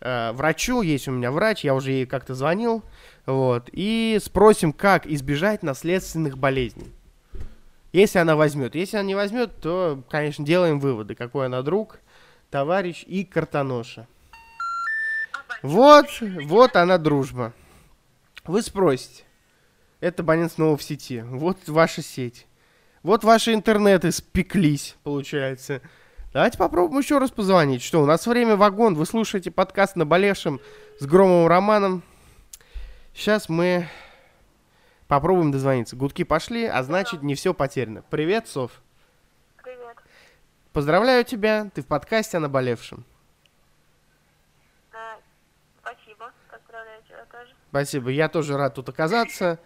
[0.00, 0.82] э, врачу.
[0.82, 2.84] Есть у меня врач, я уже ей как-то звонил.
[3.26, 3.68] Вот.
[3.72, 6.92] И спросим, как избежать наследственных болезней.
[7.92, 8.76] Если она возьмет.
[8.76, 11.98] Если она не возьмет, то, конечно, делаем выводы, какой она друг,
[12.50, 14.06] товарищ и картоноша.
[15.62, 17.52] Вот, вот она дружба.
[18.44, 19.24] Вы спросите,
[20.00, 21.22] это абонент снова в сети.
[21.22, 22.46] Вот ваша сеть.
[23.02, 25.80] Вот ваши интернеты спеклись, получается.
[26.32, 27.82] Давайте попробуем еще раз позвонить.
[27.82, 28.94] Что, у нас время вагон.
[28.94, 30.60] Вы слушаете подкаст «Наболевшим»
[31.00, 32.02] с Громовым Романом.
[33.14, 33.88] Сейчас мы
[35.08, 35.96] попробуем дозвониться.
[35.96, 38.02] Гудки пошли, а значит, не все потеряно.
[38.10, 38.82] Привет, Сов.
[39.62, 39.96] Привет.
[40.72, 41.70] Поздравляю тебя.
[41.74, 43.06] Ты в подкасте о наболевшем.
[44.92, 45.16] А,
[45.80, 46.32] спасибо.
[46.50, 47.54] Поздравляю тебя тоже.
[47.76, 48.08] Спасибо.
[48.08, 49.58] Я тоже рад тут оказаться.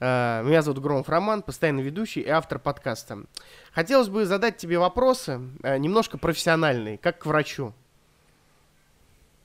[0.00, 3.24] Э, меня зовут Громов Роман, постоянный ведущий и автор подкаста.
[3.72, 7.74] Хотелось бы задать тебе вопросы, э, немножко профессиональные, как к врачу.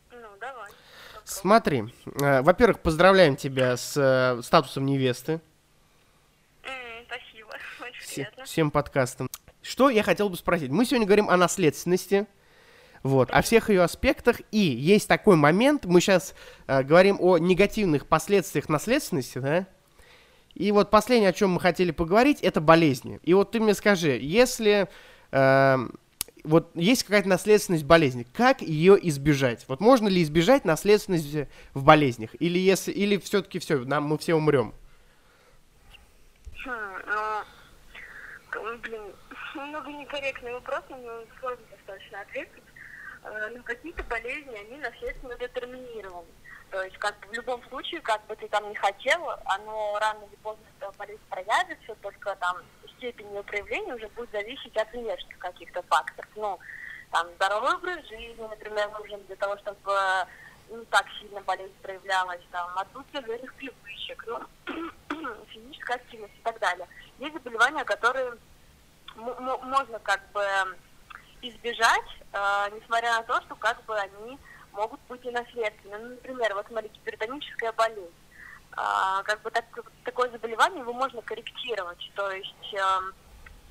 [0.10, 0.72] Ну, давай.
[1.26, 5.42] Смотри, э, во-первых, поздравляем тебя с статусом невесты.
[6.64, 7.50] Mm, спасибо,
[7.82, 8.46] очень приятно.
[8.46, 9.30] всем подкастам.
[9.62, 10.72] Что я хотел бы спросить?
[10.72, 12.26] Мы сегодня говорим о наследственности,
[13.04, 16.34] вот, о всех ее аспектах, и есть такой момент, мы сейчас
[16.68, 19.68] э, говорим о негативных последствиях наследственности, да,
[20.56, 23.20] и вот последнее, о чем мы хотели поговорить, это болезни.
[23.24, 24.88] И вот ты мне скажи, если
[25.32, 25.78] э,
[26.44, 29.66] вот есть какая-то наследственность болезни, как ее избежать?
[29.68, 32.32] Вот можно ли избежать наследственности в болезнях?
[32.40, 34.74] Или если, или все-таки все, нам мы все умрем?
[36.66, 36.72] Хм,
[38.56, 39.02] ну, блин,
[39.56, 42.64] немного некорректный вопрос, но сложно достаточно ответить.
[43.24, 46.28] Э, но какие-то болезни, они наследственно детерминированы.
[46.70, 50.24] То есть, как бы в любом случае, как бы ты там не хотел, оно рано
[50.26, 52.58] или поздно эта болезнь проявится, только там
[52.98, 56.30] степень ее проявления уже будет зависеть от внешних каких-то факторов.
[56.36, 56.60] Ну,
[57.12, 59.94] там, здоровый образ жизни, например, нужен для того, чтобы
[60.70, 66.60] не ну, так сильно болезнь проявлялась, там, отсутствие вредных привычек, ну, физическая активность и так
[66.60, 66.88] далее.
[67.20, 68.34] Есть заболевания, которые
[69.16, 70.44] можно как бы
[71.50, 74.40] избежать, э, несмотря на то, что как бы они
[74.74, 75.98] могут быть и наследственны.
[75.98, 78.14] Ну, например, вот смотрите, гипертоническая болезнь.
[78.76, 79.66] Э, как бы так,
[80.04, 83.00] такое заболевание его можно корректировать, то есть, э,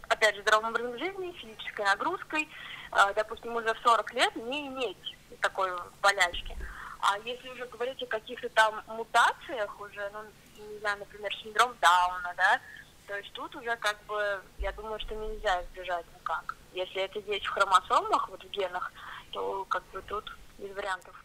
[0.09, 2.49] опять же, здоровым образом жизни, физической нагрузкой,
[2.93, 5.71] э, допустим, уже в 40 лет не иметь такой
[6.01, 6.57] болячки.
[7.01, 10.23] А если уже говорить о каких-то там мутациях уже, ну,
[10.65, 12.61] не знаю, например, синдром Дауна, да,
[13.09, 16.55] то есть тут уже как бы, я думаю, что нельзя избежать никак.
[16.73, 18.93] Если это есть в хромосомах, вот в генах,
[19.31, 21.25] то как бы тут без вариантов.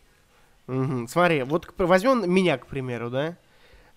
[0.67, 1.07] Угу.
[1.07, 3.37] Смотри, вот возьмем меня, к примеру, да?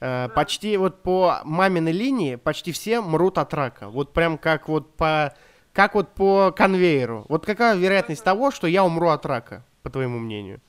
[0.00, 0.28] Э, mm.
[0.30, 3.88] Почти вот по маминой линии почти все мрут от рака.
[3.88, 5.34] Вот прям как вот по
[5.72, 7.26] как вот по конвейеру.
[7.28, 8.24] Вот какая вероятность mm-hmm.
[8.24, 10.60] того, что я умру от рака, по твоему мнению?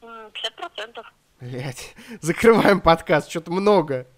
[0.00, 1.04] 50%.
[1.40, 4.06] Блять, закрываем подкаст, что-то много.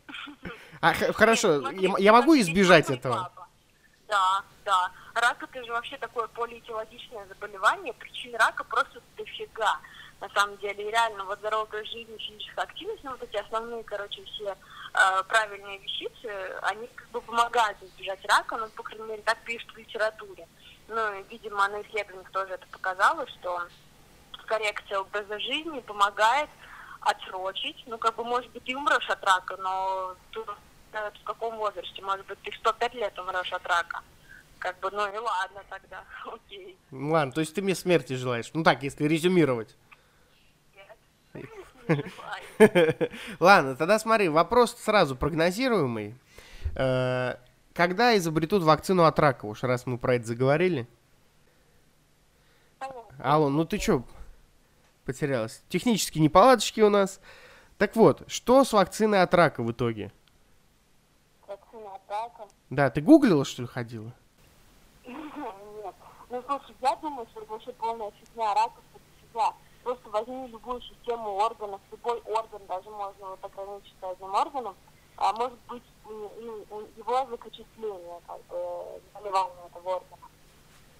[0.83, 3.31] А, хорошо, я, я могу избежать этого?
[4.11, 4.91] Да, да.
[5.15, 7.93] Рак это же вообще такое полиэтиологичное заболевание.
[7.95, 9.79] Причин рака просто дофига.
[10.21, 14.51] На самом деле, реально, вот здоровая жизнь, физическая активность, ну, вот эти основные, короче, все
[14.51, 16.29] э, правильные вещицы,
[16.63, 20.47] они как бы помогают избежать рака, ну, по крайней мере, так пишут в литературе.
[20.89, 23.63] Ну, видимо, на исследованиях тоже это показало, что
[24.47, 26.51] коррекция образа жизни помогает
[27.01, 27.83] отсрочить.
[27.87, 30.41] Ну, как бы, может быть, и умрешь от рака, но ты
[30.93, 32.03] в каком возрасте?
[32.03, 34.03] Может быть, ты 105 лет умрешь от рака.
[34.59, 36.77] Как бы, ну и ладно тогда, окей.
[36.91, 38.51] Ну ладно, то есть ты мне смерти желаешь?
[38.53, 39.77] Ну так, если резюмировать.
[43.41, 46.15] Ладно, тогда смотри, вопрос сразу прогнозируемый.
[46.77, 47.37] Э,
[47.73, 50.87] когда изобретут вакцину от рака, уж раз мы про это заговорили?
[53.19, 54.05] Алло, ну ты чё,
[55.05, 55.63] потерялась.
[55.69, 57.21] Технические неполадочки у нас.
[57.77, 60.13] Так вот, что с вакциной от рака в итоге?
[62.11, 62.49] Рака?
[62.71, 64.13] Да, ты гуглила, что ли, ходила?
[65.07, 65.95] Нет.
[66.29, 68.53] Ну, слушай, я думаю, что это вообще полная фигня.
[68.55, 69.55] Раков это фигня.
[69.85, 74.75] Просто возьми любую систему органов, любой орган, даже можно вот ограничить одним органом,
[75.17, 80.29] а может быть ну, его закочисление, как бы, заболевание этого органа.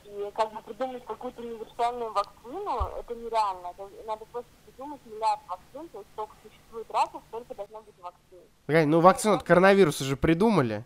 [0.05, 3.67] И как бы придумать какую-то универсальную вакцину, это нереально.
[3.69, 8.49] Это, надо просто придумать миллиард вакцин, то есть сколько существует раков, столько должно быть вакцин.
[8.67, 10.85] Погоди, ну вакцину от коронавируса же придумали.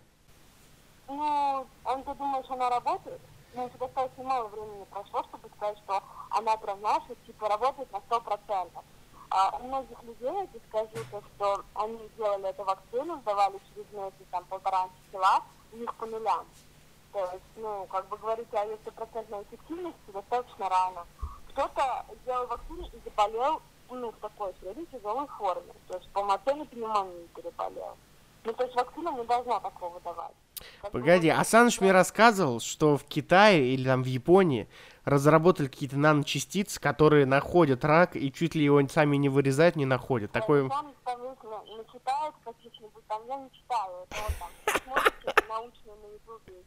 [1.08, 3.20] Ну, он, ты думаешь, она работает?
[3.54, 8.00] Ну, это достаточно мало времени прошло, чтобы сказать, что она прям наша, типа, работает на
[8.00, 8.84] сто процентов.
[9.30, 14.26] А у многих людей, тебе скажу, то, что они сделали эту вакцину, сдавали через месяц,
[14.30, 15.42] там, полтора числа,
[15.72, 16.46] у них по нулям.
[17.12, 21.06] То есть, ну, как бы говорить о ее стопроцентной эффективности достаточно рано.
[21.50, 25.72] Кто-то сделал вакцину и заболел, ну, в такой средней тяжелой форме.
[25.88, 27.96] То есть полноценной пневмонии переболел.
[28.44, 30.34] Ну, то есть вакцина не должна такого давать.
[30.92, 34.68] Погоди, бы, Асаныч мне рассказывал, что в Китае или там в Японии
[35.04, 40.32] разработали какие-то наночастицы, которые находят рак и чуть ли его сами не вырезают, не находят.
[40.32, 40.68] Такое...
[40.68, 46.06] Там, там, на читают каких-нибудь, там я не читаю, это вот там, смотрите научные на
[46.12, 46.64] ютубе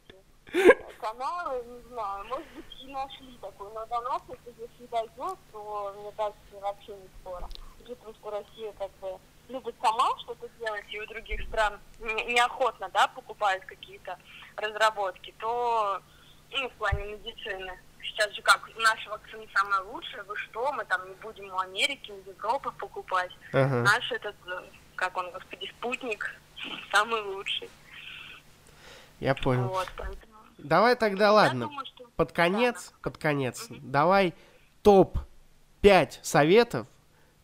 [0.99, 6.11] каналы, не знаю, может быть, и нашли такой, но до нас, если дойдет, то, мне
[6.15, 7.47] кажется, вообще не скоро.
[7.79, 9.19] Учитывая, что Россия как бы
[9.49, 14.17] любит сама что-то делать, и у других стран неохотно, да, покупают какие-то
[14.55, 16.01] разработки, то,
[16.51, 21.07] ну, в плане медицины, сейчас же как, наша вакцина самая лучшая, вы что, мы там
[21.07, 23.31] не будем у Америки, у Европы покупать.
[23.53, 23.83] Uh-huh.
[23.83, 24.35] Наш этот,
[24.95, 26.35] как он, господи, спутник,
[26.91, 27.69] самый лучший.
[29.19, 29.67] Я понял.
[29.67, 30.33] Вот, поэтому...
[30.57, 32.05] Давай тогда, ладно, думаю, что...
[32.15, 32.95] под конец, да.
[33.03, 33.79] под конец, угу.
[33.81, 34.33] давай
[34.81, 36.87] топ-5 советов,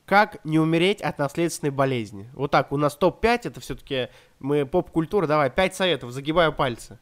[0.06, 2.30] как не умереть от наследственной болезни.
[2.34, 6.97] Вот так, у нас топ-5, это все-таки мы поп-культура, давай, 5 советов, загибаю пальцы.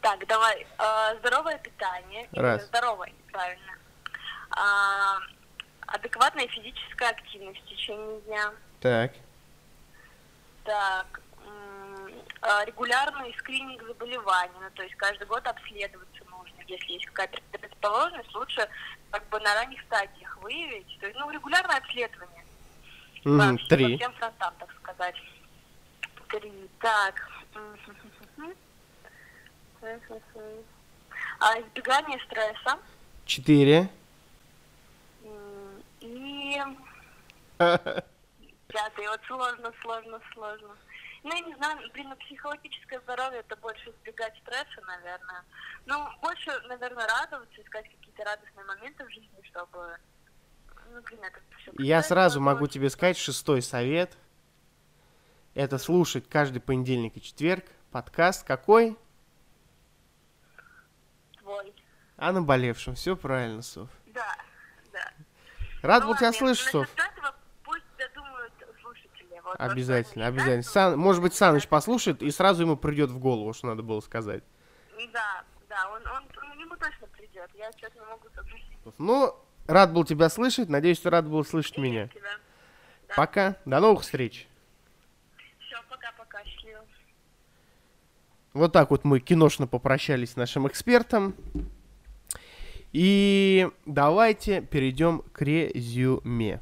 [0.00, 2.66] Так, давай, э, здоровое питание, Раз.
[2.66, 3.72] здоровое, правильно.
[4.56, 5.18] Э,
[5.86, 8.52] адекватная физическая активность в течение дня.
[8.80, 9.12] Так.
[10.64, 11.20] Так,
[12.42, 16.24] Э, регулярный скрининг заболеваний, ну, то есть каждый год обследоваться
[16.70, 18.68] если есть какая-то предрасположенность, лучше
[19.10, 22.44] как бы на ранних стадиях выявить, то есть, ну, регулярное обследование.
[23.24, 23.92] Mm, три.
[23.92, 25.16] По всем фронтам, так сказать.
[26.28, 26.68] Три.
[26.80, 27.28] Так.
[31.40, 32.78] А, избегание стресса.
[33.26, 33.88] Четыре.
[36.00, 36.56] И
[37.58, 39.08] пятый.
[39.08, 40.76] Вот сложно, сложно, сложно.
[41.22, 45.44] Ну, я не знаю, блин, ну, психологическое здоровье это больше избегать стресса, наверное.
[45.86, 49.98] Ну, больше, наверное, радоваться, искать какие-то радостные моменты в жизни, чтобы...
[50.92, 51.72] Ну, блин, это все...
[51.78, 54.16] Я сразу могу тебе сказать шестой совет.
[55.54, 57.64] Это слушать каждый понедельник и четверг.
[57.90, 58.96] Подкаст какой?
[61.38, 61.74] Твой.
[62.16, 62.94] О наболевшем.
[62.94, 63.90] Все правильно, Соф.
[64.06, 64.36] Да,
[64.92, 65.12] да.
[65.82, 66.88] Рад Ну был тебя слышать, Соф.
[66.96, 69.39] насчет этого пусть додумают слушатели.
[69.39, 70.62] Вот, то, что Обязательно, обязательно.
[70.62, 74.42] Сан, может быть, Саныч послушает, и сразу ему придет в голову, что надо было сказать.
[75.12, 77.50] Да, да, он, он, он- ему точно придет.
[77.54, 78.92] Я сейчас не могу согласиться.
[78.98, 79.34] Ну,
[79.66, 80.68] рад был тебя слышать.
[80.68, 82.08] Надеюсь, ты рад был слышать меня.
[82.08, 82.22] Тебя.
[83.08, 83.14] Да.
[83.16, 83.56] Пока.
[83.64, 84.46] До новых встреч.
[85.58, 86.84] Все, пока-пока, счастливо.
[88.52, 91.34] Вот так вот мы киношно попрощались с нашим экспертом.
[92.92, 96.60] И давайте перейдем к резюме.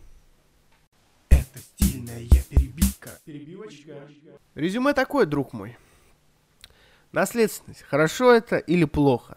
[3.28, 3.92] Перебивочка.
[4.54, 5.76] Резюме такое, друг мой.
[7.12, 7.82] Наследственность.
[7.82, 9.36] Хорошо это или плохо?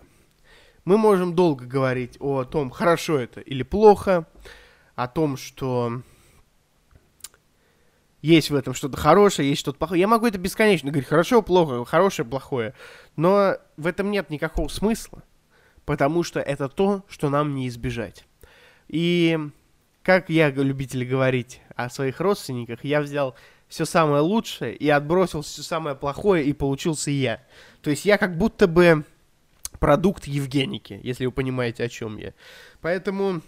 [0.86, 4.30] Мы можем долго говорить о том, хорошо это или плохо,
[4.96, 6.04] о том, что
[8.22, 10.00] есть в этом что-то хорошее, есть что-то плохое.
[10.00, 12.74] Я могу это бесконечно говорить, хорошо, плохо, хорошее, плохое.
[13.18, 15.22] Но в этом нет никакого смысла,
[15.84, 18.26] потому что это то, что нам не избежать.
[18.88, 19.38] И
[20.02, 23.36] как я любитель говорить о своих родственниках, я взял
[23.72, 27.42] все самое лучшее и отбросил все самое плохое, и получился я.
[27.82, 29.06] То есть я как будто бы
[29.80, 32.34] продукт Евгеники, если вы понимаете, о чем я.
[32.82, 33.42] Поэтому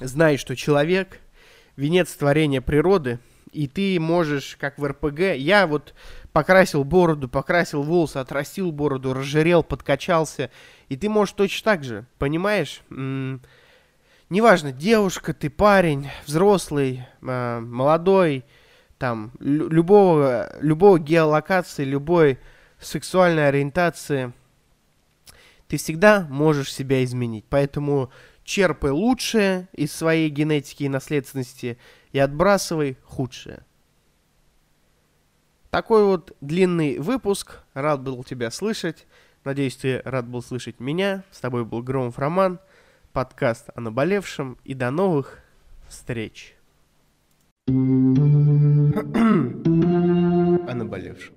[0.00, 1.20] знай, что человек—
[1.76, 3.20] венец творения природы,
[3.52, 5.94] и ты можешь, как в РПГ, я вот
[6.32, 10.50] покрасил бороду, покрасил волосы, отрастил бороду, разжирел, подкачался,
[10.88, 12.82] и ты можешь точно так же, понимаешь?
[12.90, 13.40] М,
[14.30, 18.44] Неважно, девушка ты, парень, взрослый, э, молодой,
[19.04, 22.38] там, лю- любого, любого геолокации, любой
[22.80, 24.32] сексуальной ориентации,
[25.68, 27.44] ты всегда можешь себя изменить.
[27.50, 28.10] Поэтому
[28.44, 31.76] черпай лучшее из своей генетики и наследственности
[32.12, 33.66] и отбрасывай худшее.
[35.68, 37.58] Такой вот длинный выпуск.
[37.74, 39.06] Рад был тебя слышать.
[39.44, 41.24] Надеюсь, ты рад был слышать меня.
[41.30, 42.58] С тобой был Громов Роман.
[43.12, 44.56] Подкаст о наболевшем.
[44.64, 45.40] И до новых
[45.90, 46.53] встреч
[50.68, 51.34] о наболевшем.